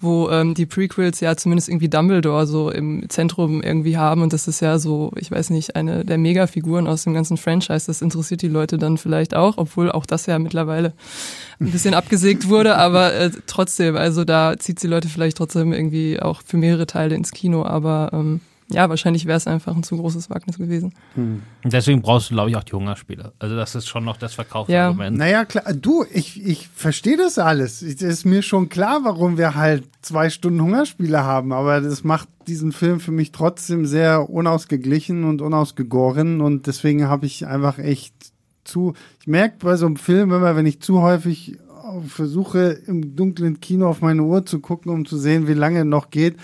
[0.01, 4.23] wo ähm, die Prequels ja zumindest irgendwie Dumbledore so im Zentrum irgendwie haben.
[4.23, 7.87] Und das ist ja so, ich weiß nicht, eine der Megafiguren aus dem ganzen Franchise.
[7.87, 10.95] Das interessiert die Leute dann vielleicht auch, obwohl auch das ja mittlerweile
[11.61, 16.21] ein bisschen abgesägt wurde, aber äh, trotzdem, also da zieht die Leute vielleicht trotzdem irgendwie
[16.21, 19.97] auch für mehrere Teile ins Kino, aber ähm, ja, wahrscheinlich wäre es einfach ein zu
[19.97, 20.95] großes Wagnis gewesen.
[21.15, 21.43] Hm.
[21.65, 23.33] Deswegen brauchst du, glaube ich, auch die Hungerspiele.
[23.39, 25.17] Also das ist schon noch das Verkaufsargument.
[25.17, 25.25] Ja.
[25.25, 27.83] Naja, klar, du, ich, ich verstehe das alles.
[27.83, 32.29] Es ist mir schon klar, warum wir halt zwei Stunden Hungerspiele haben, aber das macht
[32.47, 38.15] diesen Film für mich trotzdem sehr unausgeglichen und unausgegoren und deswegen habe ich einfach echt
[38.65, 41.59] zu, ich merke bei so einem Film immer, wenn ich zu häufig
[42.07, 46.11] versuche, im dunklen Kino auf meine Uhr zu gucken, um zu sehen, wie lange noch
[46.11, 46.37] geht,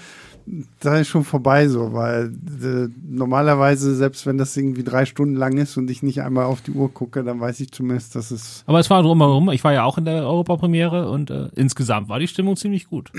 [0.81, 2.33] da ist schon vorbei so, weil
[2.63, 6.61] äh, normalerweise, selbst wenn das irgendwie drei Stunden lang ist und ich nicht einmal auf
[6.61, 8.63] die Uhr gucke, dann weiß ich zumindest, dass es.
[8.67, 12.19] Aber es war drumherum, ich war ja auch in der Europapremiere und äh, insgesamt war
[12.19, 13.11] die Stimmung ziemlich gut.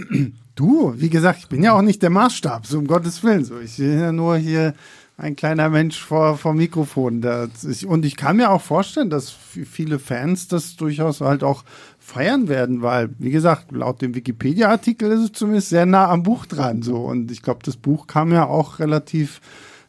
[0.55, 3.45] Du, wie gesagt, ich bin ja auch nicht der Maßstab, so um Gottes Willen.
[3.45, 4.73] So, ich bin ja nur hier
[5.17, 7.21] ein kleiner Mensch vor, vor Mikrofon.
[7.21, 11.63] Das, und ich kann mir auch vorstellen, dass viele Fans das durchaus halt auch
[12.07, 16.45] feiern werden, weil, wie gesagt, laut dem Wikipedia-Artikel ist es zumindest sehr nah am Buch
[16.45, 16.81] dran.
[16.81, 16.95] So.
[16.95, 19.41] Und ich glaube, das Buch kam ja auch relativ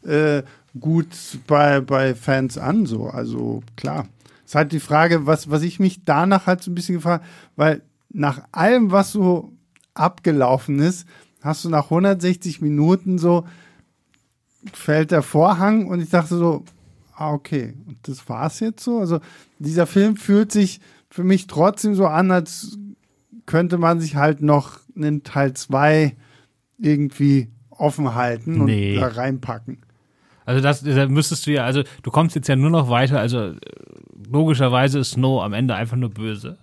[0.03, 0.43] äh,
[0.77, 1.07] gut
[1.47, 2.85] bei, bei Fans an.
[2.85, 3.05] So.
[3.05, 4.09] Also klar.
[4.45, 7.23] Ist halt die Frage, was, was ich mich danach halt so ein bisschen gefragt,
[7.55, 9.53] weil nach allem, was so
[9.93, 11.07] abgelaufen ist,
[11.41, 13.45] hast du nach 160 Minuten so,
[14.73, 16.65] fällt der Vorhang und ich dachte so,
[17.15, 18.99] ah, okay, und das war's jetzt so.
[18.99, 19.21] Also
[19.57, 22.77] dieser Film fühlt sich für mich trotzdem so an, als
[23.45, 26.15] könnte man sich halt noch einen Teil 2
[26.77, 28.95] irgendwie offen halten und nee.
[28.95, 29.79] da reinpacken.
[30.45, 33.53] Also das, da müsstest du ja, also du kommst jetzt ja nur noch weiter, also
[34.31, 36.57] logischerweise ist Snow am Ende einfach nur böse.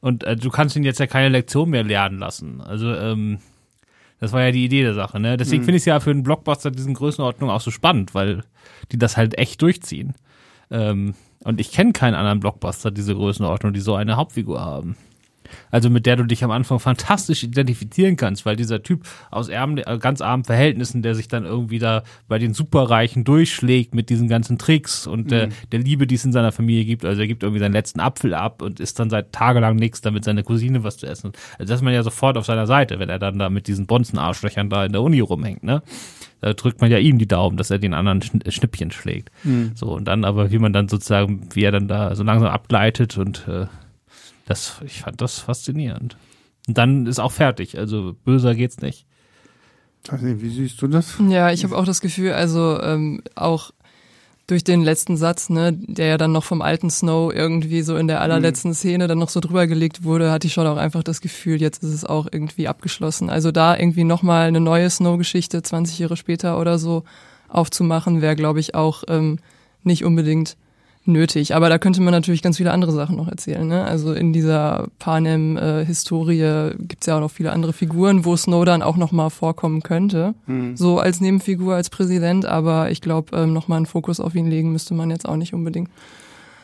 [0.00, 2.60] Und äh, du kannst ihn jetzt ja keine Lektion mehr lernen lassen.
[2.60, 3.38] Also, ähm,
[4.18, 5.36] das war ja die Idee der Sache, ne?
[5.36, 5.66] Deswegen mhm.
[5.66, 8.42] finde ich es ja für einen Blockbuster diesen Größenordnung auch so spannend, weil
[8.92, 10.14] die das halt echt durchziehen.
[10.70, 14.96] Ähm, und ich kenne keinen anderen Blockbuster diese Größenordnung, die so eine Hauptfigur haben.
[15.70, 19.78] Also mit der du dich am Anfang fantastisch identifizieren kannst, weil dieser Typ aus ärmen,
[19.78, 24.28] äh, ganz armen Verhältnissen, der sich dann irgendwie da bei den Superreichen durchschlägt mit diesen
[24.28, 25.28] ganzen Tricks und mhm.
[25.28, 27.04] der, der Liebe, die es in seiner Familie gibt.
[27.04, 30.24] Also er gibt irgendwie seinen letzten Apfel ab und isst dann seit tagelang nichts, damit
[30.24, 31.32] seine Cousine was zu essen.
[31.58, 33.86] Also das ist man ja sofort auf seiner Seite, wenn er dann da mit diesen
[33.86, 35.82] Bonzenarschlöchern da in der Uni rumhängt, ne?
[36.40, 39.30] Da drückt man ja ihm die Daumen, dass er den anderen Schnippchen schlägt.
[39.44, 39.72] Mhm.
[39.74, 43.18] So, und dann aber, wie man dann sozusagen, wie er dann da so langsam abgleitet
[43.18, 43.66] und äh,
[44.46, 46.16] das, ich fand das faszinierend.
[46.66, 49.06] Und dann ist auch fertig, also böser geht's nicht.
[50.10, 51.18] Wie siehst du das?
[51.28, 53.70] Ja, ich habe auch das Gefühl, also ähm, auch
[54.50, 58.08] durch den letzten Satz, ne, der ja dann noch vom alten Snow irgendwie so in
[58.08, 58.74] der allerletzten mhm.
[58.74, 61.84] Szene dann noch so drüber gelegt wurde, hatte ich schon auch einfach das Gefühl, jetzt
[61.84, 63.30] ist es auch irgendwie abgeschlossen.
[63.30, 67.04] Also da irgendwie nochmal eine neue Snow-Geschichte 20 Jahre später oder so
[67.48, 69.38] aufzumachen, wäre, glaube ich, auch ähm,
[69.84, 70.56] nicht unbedingt
[71.04, 71.54] nötig.
[71.54, 73.66] Aber da könnte man natürlich ganz viele andere Sachen noch erzählen.
[73.66, 73.84] Ne?
[73.84, 78.96] Also in dieser Panem-Historie gibt es ja auch noch viele andere Figuren, wo Snowden auch
[78.96, 80.34] noch mal vorkommen könnte.
[80.46, 80.76] Mhm.
[80.76, 82.46] So als Nebenfigur, als Präsident.
[82.46, 85.36] Aber ich glaube, ähm, noch mal einen Fokus auf ihn legen müsste man jetzt auch
[85.36, 85.90] nicht unbedingt.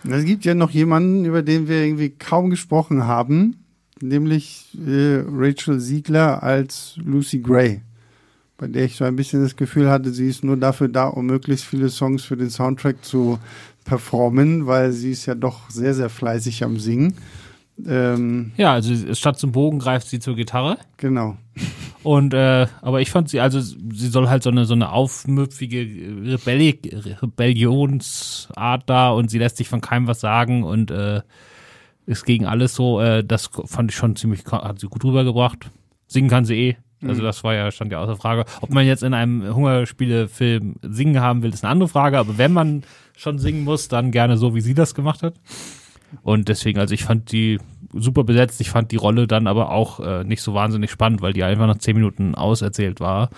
[0.09, 3.65] Es gibt ja noch jemanden, über den wir irgendwie kaum gesprochen haben,
[4.01, 7.81] nämlich äh, Rachel Siegler als Lucy Gray
[8.59, 11.27] bei der ich so ein bisschen das Gefühl hatte, sie ist nur dafür da, um
[11.27, 13.39] möglichst viele Songs für den Soundtrack zu
[13.85, 17.15] performen, weil sie ist ja doch sehr, sehr fleißig am Singen.
[17.87, 20.79] Ähm, ja, also statt zum Bogen greift sie zur Gitarre.
[20.97, 21.37] Genau.
[22.03, 25.81] Und äh, aber ich fand sie, also sie soll halt so eine so eine aufmüpfige
[25.81, 26.81] Rebelli
[27.21, 31.21] Rebellionsart da und sie lässt sich von keinem was sagen und äh,
[32.07, 33.01] ist gegen alles so.
[33.01, 35.71] Äh, das fand ich schon ziemlich, hat sie gut rübergebracht.
[36.07, 36.77] Singen kann sie eh.
[37.03, 37.27] Also mhm.
[37.27, 38.45] das war ja, stand ja außer Frage.
[38.61, 42.53] Ob man jetzt in einem Hungerspielefilm singen haben will, ist eine andere Frage, aber wenn
[42.53, 42.85] man
[43.17, 45.35] schon singen muss, dann gerne so, wie sie das gemacht hat.
[46.23, 47.59] Und deswegen, also ich fand die
[47.93, 48.61] super besetzt.
[48.61, 51.67] Ich fand die Rolle dann aber auch äh, nicht so wahnsinnig spannend, weil die einfach
[51.67, 53.31] nach zehn Minuten auserzählt war.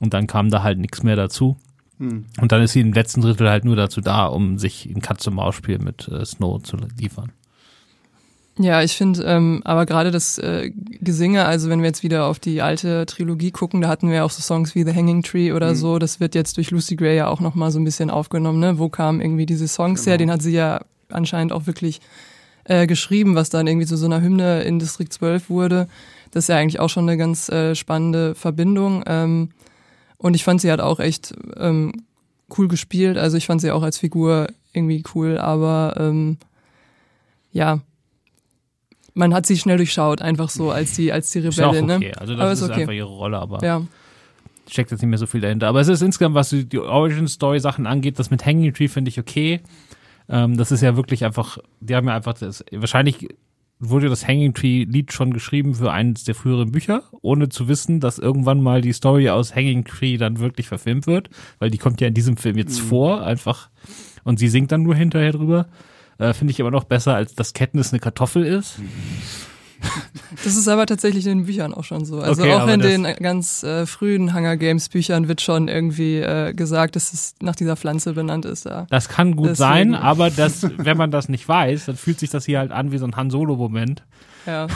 [0.00, 1.56] Und dann kam da halt nichts mehr dazu.
[1.98, 2.26] Hm.
[2.40, 5.78] Und dann ist sie im letzten Drittel halt nur dazu da, um sich ein Katz-und-Maus-Spiel
[5.78, 7.32] mit äh, Snow zu liefern.
[8.58, 12.38] Ja, ich finde, ähm, aber gerade das äh, Gesinge, also wenn wir jetzt wieder auf
[12.38, 15.70] die alte Trilogie gucken, da hatten wir auch so Songs wie The Hanging Tree oder
[15.70, 15.76] mhm.
[15.76, 18.78] so, das wird jetzt durch Lucy Gray ja auch nochmal so ein bisschen aufgenommen, ne?
[18.78, 20.10] Wo kamen irgendwie diese Songs genau.
[20.10, 20.18] her?
[20.18, 22.00] Den hat sie ja anscheinend auch wirklich
[22.64, 25.88] äh, geschrieben, was dann irgendwie zu so einer Hymne in Distrikt 12 wurde.
[26.30, 29.02] Das ist ja eigentlich auch schon eine ganz äh, spannende Verbindung.
[29.06, 29.50] Ähm,
[30.18, 32.04] und ich fand sie hat auch echt ähm,
[32.56, 33.16] cool gespielt.
[33.16, 36.36] Also ich fand sie auch als Figur irgendwie cool, aber ähm,
[37.52, 37.80] ja,
[39.14, 41.88] man hat sie schnell durchschaut, einfach so als die als die Rebellin.
[41.88, 42.08] Ist okay.
[42.08, 42.20] Ne?
[42.20, 42.80] Also das aber ist, ist okay.
[42.80, 43.82] einfach ihre Rolle, aber ja.
[44.70, 45.68] steckt jetzt nicht mehr so viel dahinter.
[45.68, 49.10] Aber es ist insgesamt, was die Origin Story Sachen angeht, das mit Hanging Tree finde
[49.10, 49.60] ich okay.
[50.28, 53.28] Ähm, das ist ja wirklich einfach, die haben ja einfach das, wahrscheinlich
[53.82, 57.98] wurde das Hanging Tree Lied schon geschrieben für eines der früheren Bücher, ohne zu wissen,
[57.98, 62.00] dass irgendwann mal die Story aus Hanging Tree dann wirklich verfilmt wird, weil die kommt
[62.00, 62.86] ja in diesem Film jetzt mhm.
[62.86, 63.70] vor, einfach,
[64.22, 65.66] und sie singt dann nur hinterher drüber.
[66.18, 68.78] Äh, Finde ich aber noch besser, als dass Katniss eine Kartoffel ist.
[70.44, 72.20] Das ist aber tatsächlich in den Büchern auch schon so.
[72.20, 76.52] Also okay, auch in den ganz äh, frühen Hunger Games Büchern wird schon irgendwie äh,
[76.54, 78.64] gesagt, dass es nach dieser Pflanze benannt ist.
[78.64, 78.86] Ja.
[78.90, 79.56] Das kann gut Deswegen.
[79.56, 82.92] sein, aber das, wenn man das nicht weiß, dann fühlt sich das hier halt an
[82.92, 84.04] wie so ein Han Solo Moment.
[84.46, 84.66] Ja.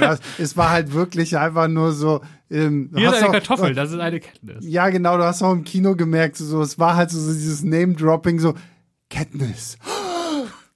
[0.00, 0.16] ja.
[0.38, 2.20] es war halt wirklich einfach nur so.
[2.50, 4.64] Ähm, Hier ist eine auch, Kartoffel, das ist eine Kenntnis.
[4.66, 7.62] Ja, genau, du hast auch im Kino gemerkt, so, es war halt so, so dieses
[7.62, 8.54] Name-Dropping, so,
[9.08, 9.78] Kenntnis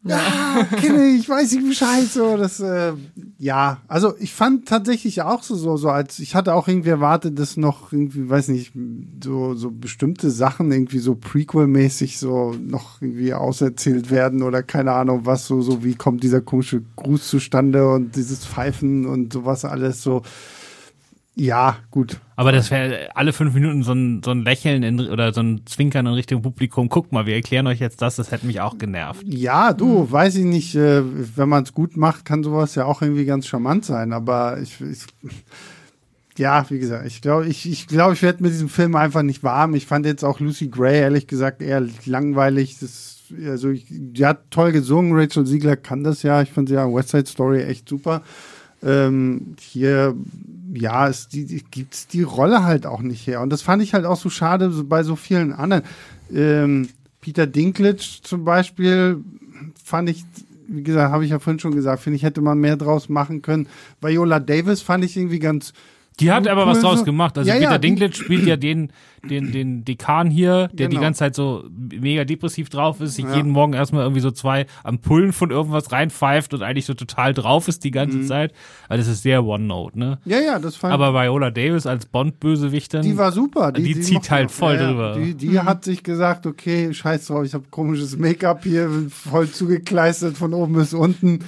[0.06, 2.92] ja, kenne ich, weiß ich Bescheid, so, das, äh,
[3.38, 7.38] ja, also ich fand tatsächlich auch so, so, so als, ich hatte auch irgendwie erwartet,
[7.38, 8.72] dass noch irgendwie, weiß nicht,
[9.22, 15.22] so, so bestimmte Sachen irgendwie so Prequel-mäßig so noch irgendwie auserzählt werden oder keine Ahnung
[15.24, 20.02] was, so, so wie kommt dieser komische Gruß zustande und dieses Pfeifen und sowas alles
[20.02, 20.22] so,
[21.38, 22.18] ja, gut.
[22.34, 25.66] Aber das wäre alle fünf Minuten so ein, so ein Lächeln in, oder so ein
[25.66, 26.88] Zwinkern in Richtung Publikum.
[26.88, 29.22] Guck mal, wir erklären euch jetzt das, das hätte mich auch genervt.
[29.26, 31.02] Ja, du, weiß ich nicht, äh,
[31.36, 34.14] wenn man es gut macht, kann sowas ja auch irgendwie ganz charmant sein.
[34.14, 35.04] Aber ich, ich
[36.38, 39.42] ja, wie gesagt, ich glaube, ich, ich, glaub, ich werde mit diesem Film einfach nicht
[39.42, 39.74] warm.
[39.74, 42.78] Ich fand jetzt auch Lucy Gray, ehrlich gesagt, eher langweilig.
[42.80, 46.40] Das, also ich, die hat toll gesungen, Rachel Siegler kann das ja.
[46.40, 48.22] Ich fand sie ja West Side Story echt super.
[48.82, 50.14] Ähm, hier
[50.76, 53.40] ja, es die, die, gibt's die Rolle halt auch nicht her.
[53.40, 55.82] Und das fand ich halt auch so schade bei so vielen anderen.
[56.32, 56.88] Ähm,
[57.20, 59.22] Peter Dinklage zum Beispiel
[59.82, 60.24] fand ich,
[60.68, 63.42] wie gesagt, habe ich ja vorhin schon gesagt, finde ich, hätte man mehr draus machen
[63.42, 63.68] können.
[64.00, 65.72] Viola Davis fand ich irgendwie ganz
[66.18, 67.36] die hat aber was draus gemacht.
[67.36, 68.90] Also ja, Peter ja, Dinklage spielt ja den,
[69.28, 70.98] den, den Dekan hier, der genau.
[70.98, 73.36] die ganze Zeit so mega depressiv drauf ist, sich ja.
[73.36, 77.68] jeden Morgen erstmal irgendwie so zwei Ampullen von irgendwas reinpfeift und eigentlich so total drauf
[77.68, 78.26] ist die ganze mhm.
[78.26, 78.54] Zeit.
[78.88, 80.18] Also das ist sehr One-Note, ne?
[80.24, 83.02] Ja, ja, das fand Aber Viola Davis als Bond-Bösewichtin.
[83.02, 83.72] Die war super.
[83.72, 85.16] Die, die, die zieht halt voll drüber.
[85.18, 85.64] Die, die mhm.
[85.64, 90.72] hat sich gesagt, okay, scheiß drauf, ich habe komisches Make-up hier, voll zugekleistert von oben
[90.74, 91.40] bis unten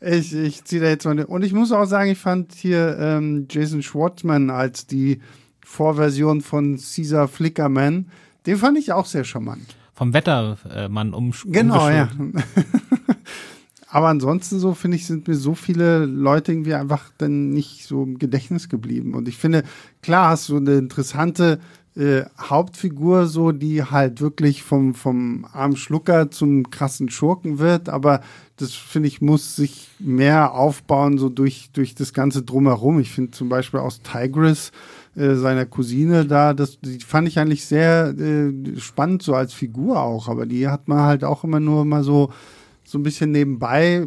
[0.00, 1.22] ich, ich ziehe da jetzt mal.
[1.24, 5.20] Und ich muss auch sagen, ich fand hier ähm, Jason Schwartzman als die
[5.64, 8.06] Vorversion von Caesar Flickerman,
[8.46, 9.76] den fand ich auch sehr charmant.
[9.94, 12.08] Vom Wettermann um Genau, ja.
[13.88, 18.02] Aber ansonsten so, finde ich, sind mir so viele Leute irgendwie einfach dann nicht so
[18.02, 19.14] im Gedächtnis geblieben.
[19.14, 19.62] Und ich finde,
[20.02, 21.60] klar hast du eine interessante
[21.96, 28.20] äh, Hauptfigur, so die halt wirklich vom, vom armen Schlucker zum krassen Schurken wird, aber
[28.56, 33.00] das finde ich, muss sich mehr aufbauen, so durch, durch das Ganze drumherum.
[33.00, 34.72] Ich finde zum Beispiel aus Tigris,
[35.14, 40.00] äh, seiner Cousine da, das die fand ich eigentlich sehr äh, spannend, so als Figur
[40.02, 42.30] auch, aber die hat man halt auch immer nur mal so,
[42.84, 44.06] so ein bisschen nebenbei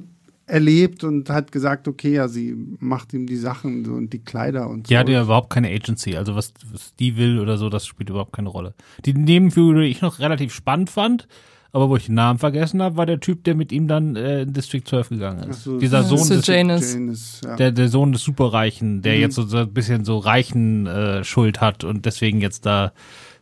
[0.50, 4.88] erlebt und hat gesagt, okay, ja, sie macht ihm die Sachen und die Kleider und
[4.88, 4.89] so.
[4.89, 8.10] Die hat ja überhaupt keine Agency, also was, was die will oder so, das spielt
[8.10, 8.74] überhaupt keine Rolle.
[9.06, 11.28] Die Nebenfigur, die ich noch relativ spannend fand,
[11.72, 14.41] aber wo ich den Namen vergessen habe, war der Typ, der mit ihm dann äh,
[14.41, 15.64] in District 12 gegangen ist.
[15.64, 17.41] So, Dieser Sohn des, Janus.
[17.45, 17.56] ja.
[17.56, 19.22] der, der Sohn des Superreichen, der mhm.
[19.22, 22.91] jetzt so, so ein bisschen so reichen äh, Schuld hat und deswegen jetzt da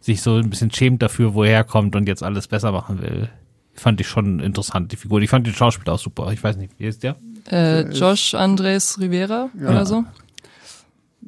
[0.01, 3.29] sich so ein bisschen schämt dafür, wo er herkommt und jetzt alles besser machen will.
[3.77, 5.21] Fand ich schon interessant, die Figur.
[5.21, 6.31] Ich fand den Schauspieler auch super.
[6.31, 7.15] Ich weiß nicht, wie ist der?
[7.49, 9.69] Äh, Josh Andres Rivera ja.
[9.69, 10.03] oder so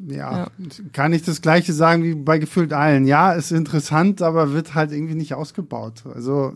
[0.07, 0.47] ja, ja,
[0.93, 3.05] kann ich das Gleiche sagen wie bei gefühlt allen.
[3.05, 6.03] Ja, ist interessant, aber wird halt irgendwie nicht ausgebaut.
[6.13, 6.55] Also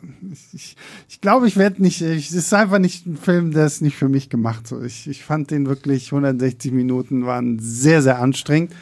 [0.54, 0.76] ich,
[1.10, 4.10] ich glaube, ich werde nicht, es ist einfach nicht ein Film, der ist nicht für
[4.10, 4.68] mich gemacht.
[4.68, 8.74] So, ich, ich fand den wirklich 160 Minuten waren sehr, sehr anstrengend,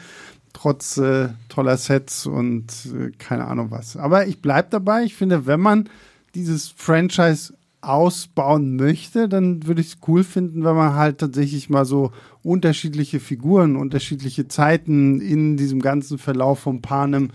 [0.52, 3.96] trotz äh, toller Sets und äh, keine Ahnung was.
[3.96, 5.04] Aber ich bleib dabei.
[5.04, 5.88] Ich finde, wenn man
[6.34, 11.84] dieses Franchise ausbauen möchte, dann würde ich es cool finden, wenn man halt tatsächlich mal
[11.84, 12.12] so
[12.42, 17.30] unterschiedliche Figuren, unterschiedliche Zeiten in diesem ganzen Verlauf von Panem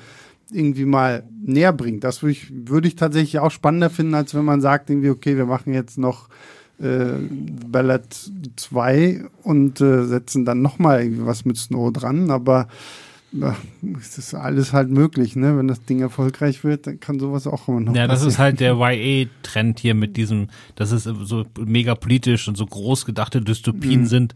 [0.51, 2.05] irgendwie mal näher bringt.
[2.05, 5.35] Das würde ich, würde ich tatsächlich auch spannender finden, als wenn man sagt, irgendwie, okay,
[5.35, 6.29] wir machen jetzt noch
[6.79, 7.17] äh,
[7.67, 8.15] Ballad
[8.55, 12.67] 2 und äh, setzen dann nochmal irgendwie was mit Snow dran, aber
[14.17, 15.57] ist alles halt möglich, ne?
[15.57, 17.95] Wenn das Ding erfolgreich wird, dann kann sowas auch immer noch.
[17.95, 22.55] Ja, das ist halt der YA-Trend hier mit diesem, dass es so mega politisch und
[22.55, 24.05] so groß gedachte Dystopien mhm.
[24.07, 24.33] sind.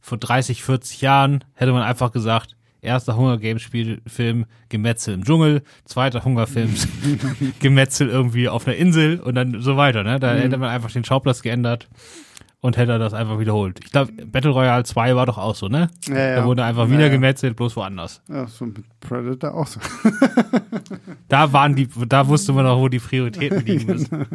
[0.00, 5.62] Vor 30, 40 Jahren hätte man einfach gesagt, erster Hunger Games Spielfilm Gemetzel im Dschungel,
[5.84, 6.74] zweiter Hungerfilm
[7.60, 10.18] Gemetzel irgendwie auf einer Insel und dann so weiter, ne?
[10.18, 10.38] Da mhm.
[10.38, 11.88] hätte man einfach den Schauplatz geändert
[12.62, 13.80] und hätte das einfach wiederholt.
[13.84, 15.90] Ich glaube, Battle Royale 2 war doch auch so, ne?
[16.06, 16.36] Ja, ja.
[16.36, 18.22] Da wurde einfach wieder ja, gemetzelt, bloß woanders.
[18.28, 19.80] Ja, so mit Predator auch so.
[21.28, 24.26] da waren die, da wusste man auch, wo die Prioritäten liegen müssen.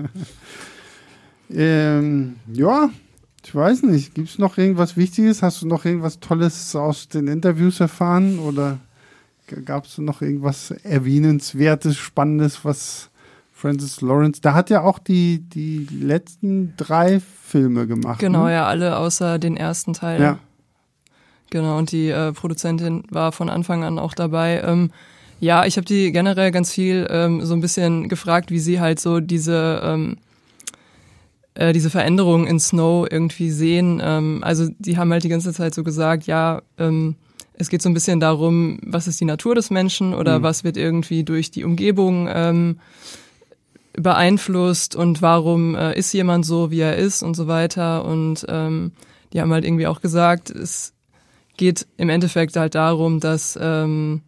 [1.49, 2.89] ähm, ja,
[3.45, 4.13] ich weiß nicht.
[4.13, 5.41] Gibt es noch irgendwas Wichtiges?
[5.41, 8.39] Hast du noch irgendwas Tolles aus den Interviews erfahren?
[8.39, 8.77] Oder
[9.63, 13.09] gab es noch irgendwas Erwähnenswertes, Spannendes, was
[13.57, 18.19] Francis Lawrence, da hat ja auch die, die letzten drei Filme gemacht.
[18.19, 18.53] Genau, ne?
[18.53, 20.21] ja, alle außer den ersten Teil.
[20.21, 20.39] Ja.
[21.49, 24.61] Genau, und die äh, Produzentin war von Anfang an auch dabei.
[24.63, 24.91] Ähm,
[25.39, 28.99] ja, ich habe die generell ganz viel ähm, so ein bisschen gefragt, wie sie halt
[28.99, 30.17] so diese ähm,
[31.55, 33.99] äh, diese Veränderungen in Snow irgendwie sehen.
[34.03, 37.15] Ähm, also die haben halt die ganze Zeit so gesagt, ja, ähm,
[37.53, 40.43] es geht so ein bisschen darum, was ist die Natur des Menschen oder mhm.
[40.43, 42.79] was wird irgendwie durch die Umgebung ähm,
[43.97, 48.05] beeinflusst und warum äh, ist jemand so, wie er ist und so weiter.
[48.05, 48.91] Und ähm,
[49.33, 50.93] die haben halt irgendwie auch gesagt, es
[51.57, 54.21] geht im Endeffekt halt darum, dass ähm,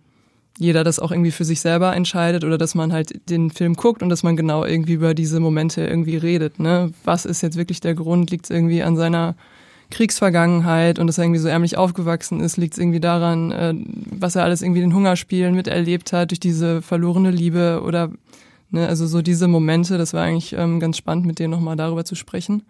[0.57, 4.03] jeder das auch irgendwie für sich selber entscheidet oder dass man halt den Film guckt
[4.03, 6.59] und dass man genau irgendwie über diese Momente irgendwie redet.
[6.59, 6.91] Ne?
[7.05, 8.31] Was ist jetzt wirklich der Grund?
[8.31, 9.35] Liegt es irgendwie an seiner
[9.91, 12.57] Kriegsvergangenheit und dass er irgendwie so ärmlich aufgewachsen ist?
[12.57, 13.73] Liegt es irgendwie daran, äh,
[14.11, 18.11] was er alles irgendwie den Hungerspielen miterlebt hat durch diese verlorene Liebe oder
[18.71, 22.05] Ne, also so diese Momente, das war eigentlich ähm, ganz spannend, mit denen nochmal darüber
[22.05, 22.63] zu sprechen.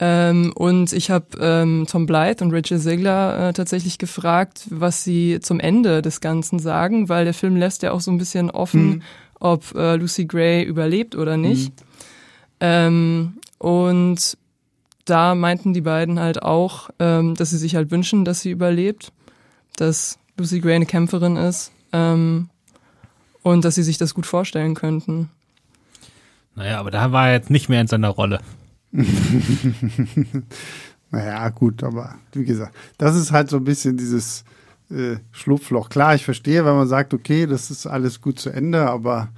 [0.00, 5.40] Ähm, und ich habe ähm, Tom Blythe und Rachel Segler äh, tatsächlich gefragt, was sie
[5.40, 8.88] zum Ende des Ganzen sagen, weil der Film lässt ja auch so ein bisschen offen,
[8.88, 9.02] mhm.
[9.40, 11.72] ob äh, Lucy Gray überlebt oder nicht.
[11.72, 11.86] Mhm.
[12.60, 14.38] Ähm, und
[15.04, 19.10] da meinten die beiden halt auch, ähm, dass sie sich halt wünschen, dass sie überlebt,
[19.76, 22.50] dass Lucy Gray eine Kämpferin ist ähm,
[23.48, 25.30] und dass sie sich das gut vorstellen könnten.
[26.54, 28.40] Naja, aber da war er jetzt nicht mehr in seiner Rolle.
[31.10, 34.44] naja, gut, aber wie gesagt, das ist halt so ein bisschen dieses
[34.90, 35.88] äh, Schlupfloch.
[35.88, 39.28] Klar, ich verstehe, wenn man sagt, okay, das ist alles gut zu Ende, aber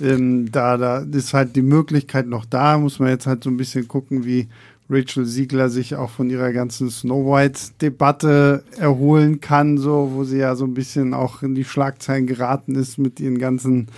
[0.00, 3.56] ähm, da, da ist halt die Möglichkeit noch da, muss man jetzt halt so ein
[3.56, 4.48] bisschen gucken, wie
[4.88, 10.54] Rachel Siegler sich auch von ihrer ganzen Snow White-Debatte erholen kann, so, wo sie ja
[10.54, 13.88] so ein bisschen auch in die Schlagzeilen geraten ist mit ihren ganzen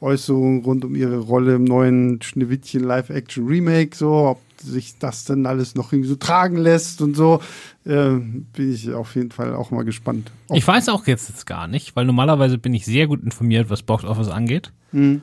[0.00, 5.74] Äußerungen rund um ihre Rolle im neuen Schneewittchen Live-Action-Remake, so, ob sich das denn alles
[5.74, 7.40] noch irgendwie so tragen lässt und so,
[7.84, 10.30] äh, bin ich auf jeden Fall auch mal gespannt.
[10.52, 13.82] Ich weiß auch jetzt, jetzt gar nicht, weil normalerweise bin ich sehr gut informiert, was
[13.82, 14.72] Box Office angeht.
[14.92, 15.22] Mhm.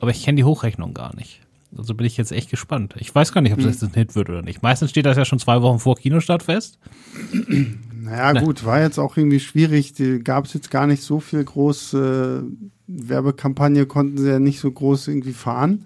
[0.00, 1.40] Aber ich kenne die Hochrechnung gar nicht.
[1.78, 2.94] Also bin ich jetzt echt gespannt.
[2.98, 4.62] Ich weiß gar nicht, ob es jetzt ein Hit wird oder nicht.
[4.62, 6.78] Meistens steht das ja schon zwei Wochen vor Kinostart fest.
[8.02, 8.42] Naja, ne.
[8.42, 9.94] gut, war jetzt auch irgendwie schwierig.
[10.22, 14.70] Gab es jetzt gar nicht so viel große äh, Werbekampagne, konnten sie ja nicht so
[14.70, 15.84] groß irgendwie fahren.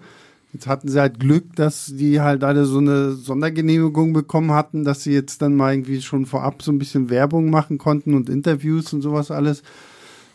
[0.53, 5.03] Jetzt hatten sie halt Glück, dass die halt alle so eine Sondergenehmigung bekommen hatten, dass
[5.03, 8.91] sie jetzt dann mal irgendwie schon vorab so ein bisschen Werbung machen konnten und Interviews
[8.93, 9.63] und sowas alles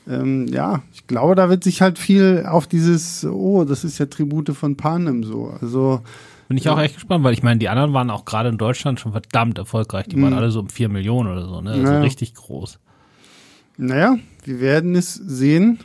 [0.09, 4.07] ähm, ja, ich glaube, da wird sich halt viel auf dieses, oh, das ist ja
[4.07, 5.52] Tribute von Panem so.
[5.61, 6.00] Also
[6.48, 6.74] bin ich ja.
[6.74, 9.59] auch echt gespannt, weil ich meine, die anderen waren auch gerade in Deutschland schon verdammt
[9.59, 10.07] erfolgreich.
[10.07, 10.22] Die mhm.
[10.22, 11.70] waren alle so um vier Millionen oder so, ne?
[11.70, 12.00] Also naja.
[12.02, 12.78] richtig groß.
[13.78, 15.80] Naja, wir werden es sehen.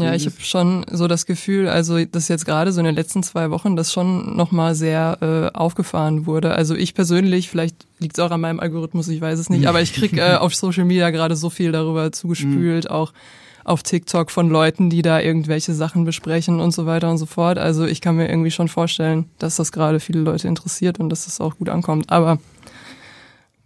[0.00, 3.22] Ja, ich habe schon so das Gefühl, also dass jetzt gerade so in den letzten
[3.22, 6.52] zwei Wochen das schon nochmal sehr äh, aufgefahren wurde.
[6.52, 9.80] Also ich persönlich, vielleicht liegt es auch an meinem Algorithmus, ich weiß es nicht, aber
[9.80, 12.90] ich krieg äh, auf Social Media gerade so viel darüber zugespült, mhm.
[12.90, 13.12] auch
[13.68, 17.58] auf TikTok von Leuten, die da irgendwelche Sachen besprechen und so weiter und so fort.
[17.58, 21.20] Also ich kann mir irgendwie schon vorstellen, dass das gerade viele Leute interessiert und dass
[21.20, 22.10] es das auch gut ankommt.
[22.10, 22.38] Aber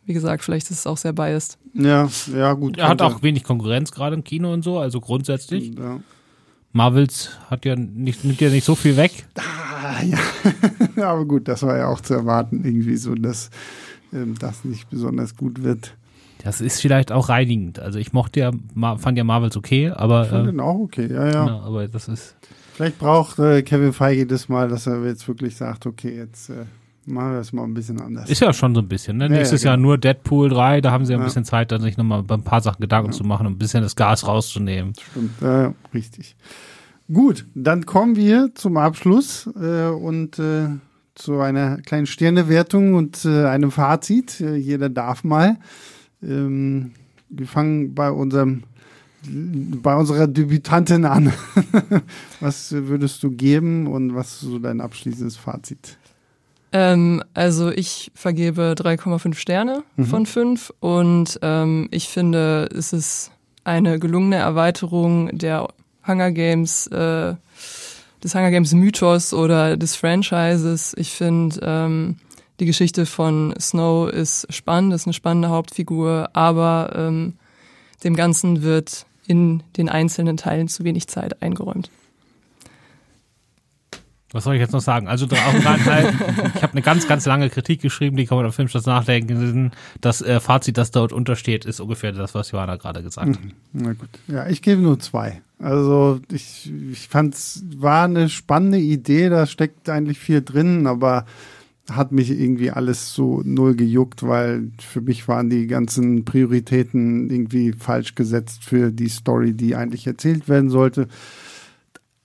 [0.04, 1.58] wie gesagt, vielleicht ist es auch sehr biased.
[1.74, 2.76] Ja, ja, gut.
[2.76, 5.72] Er hat auch wenig Konkurrenz gerade im Kino und so, also grundsätzlich.
[5.78, 6.00] Ja.
[6.72, 9.26] Marvels hat ja nicht, nimmt ja nicht so viel weg.
[9.36, 10.18] Ah, ja.
[11.06, 13.50] Aber gut, das war ja auch zu erwarten, irgendwie so, dass
[14.12, 15.94] ähm, das nicht besonders gut wird.
[16.44, 17.78] Das ist vielleicht auch reinigend.
[17.78, 18.50] Also ich mochte ja,
[18.98, 20.24] fand ja Marvels okay, aber.
[20.24, 21.44] Ich fand äh, den auch okay, ja, ja.
[21.44, 22.36] Genau, aber das ist.
[22.74, 26.64] Vielleicht braucht äh, Kevin Feige das mal, dass er jetzt wirklich sagt, okay, jetzt äh,
[27.06, 28.30] machen wir das mal ein bisschen anders.
[28.30, 29.24] Ist ja schon so ein bisschen, ne?
[29.24, 29.88] Ja, Nächstes ja, Jahr genau.
[29.88, 32.60] nur Deadpool 3, da haben sie ja ein bisschen Zeit, dann sich nochmal ein paar
[32.60, 34.94] Sachen Gedanken zu machen und ein bisschen das Gas rauszunehmen.
[35.10, 36.36] Stimmt, ja, richtig.
[37.12, 40.68] Gut, dann kommen wir zum Abschluss äh, und äh,
[41.14, 44.40] zu einer kleinen Sternewertung und äh, einem Fazit.
[44.40, 45.58] Äh, jeder darf mal.
[46.22, 46.92] Ähm,
[47.28, 48.62] wir fangen bei unserem
[49.24, 51.32] bei unserer Debütantin an.
[52.40, 55.96] was würdest du geben und was ist so dein abschließendes Fazit?
[56.72, 60.06] Ähm, also ich vergebe 3,5 Sterne Mhm.
[60.06, 63.30] von 5 und ähm, ich finde, es ist
[63.62, 65.68] eine gelungene Erweiterung der
[66.04, 67.34] Hunger Games, äh,
[68.24, 70.94] des Hunger Games Mythos oder des Franchises.
[70.96, 72.16] Ich finde, ähm,
[72.62, 77.34] die Geschichte von Snow ist spannend, ist eine spannende Hauptfigur, aber ähm,
[78.04, 81.90] dem Ganzen wird in den einzelnen Teilen zu wenig Zeit eingeräumt.
[84.30, 85.08] Was soll ich jetzt noch sagen?
[85.08, 86.14] Also gerade halt,
[86.54, 89.72] ich habe eine ganz, ganz lange Kritik geschrieben, die kann man auf Filmstarts nachdenken.
[90.00, 93.38] Das äh, Fazit, das dort untersteht, ist ungefähr das, was Johanna gerade gesagt hat.
[93.72, 94.08] Na gut.
[94.28, 95.42] Ja, ich gebe nur zwei.
[95.58, 101.26] Also ich, ich fand es war eine spannende Idee, da steckt eigentlich viel drin, aber
[101.90, 107.72] hat mich irgendwie alles so null gejuckt, weil für mich waren die ganzen Prioritäten irgendwie
[107.72, 111.08] falsch gesetzt für die Story, die eigentlich erzählt werden sollte.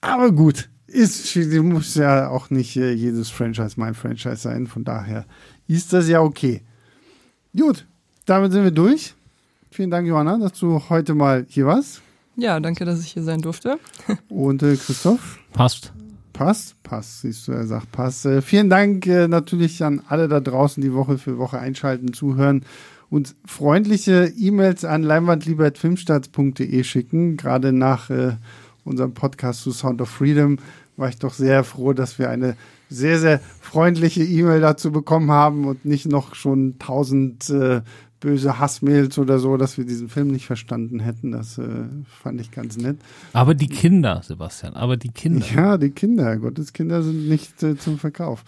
[0.00, 5.26] Aber gut, ist, muss ja auch nicht äh, jedes Franchise mein Franchise sein, von daher
[5.66, 6.62] ist das ja okay.
[7.56, 7.86] Gut,
[8.24, 9.14] damit sind wir durch.
[9.70, 12.00] Vielen Dank, Johanna, dass du heute mal hier warst.
[12.36, 13.78] Ja, danke, dass ich hier sein durfte.
[14.28, 15.92] Und äh, Christoph, Passt.
[16.38, 18.24] Passt, passt, siehst du, er sagt passt.
[18.24, 22.64] Äh, vielen Dank äh, natürlich an alle da draußen, die Woche für Woche einschalten, zuhören
[23.10, 27.36] und freundliche E-Mails an leinwandliebertfilmstarts.de schicken.
[27.36, 28.36] Gerade nach äh,
[28.84, 30.58] unserem Podcast zu Sound of Freedom
[30.96, 32.56] war ich doch sehr froh, dass wir eine
[32.88, 37.80] sehr, sehr freundliche E-Mail dazu bekommen haben und nicht noch schon tausend äh,
[38.20, 41.32] böse Hassmails oder so, dass wir diesen Film nicht verstanden hätten.
[41.32, 41.84] Das äh,
[42.22, 42.96] fand ich ganz nett.
[43.32, 45.46] Aber die Kinder, Sebastian, aber die Kinder.
[45.54, 48.44] Ja, die Kinder, Gottes Kinder sind nicht äh, zum Verkauf.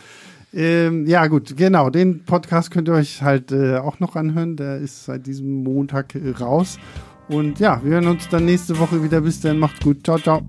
[0.53, 1.91] Ähm, ja, gut, genau.
[1.91, 4.57] Den Podcast könnt ihr euch halt äh, auch noch anhören.
[4.57, 6.79] Der ist seit diesem Montag äh, raus.
[7.29, 9.21] Und ja, wir hören uns dann nächste Woche wieder.
[9.21, 10.05] Bis dann, macht's gut.
[10.05, 10.43] Ciao, ciao.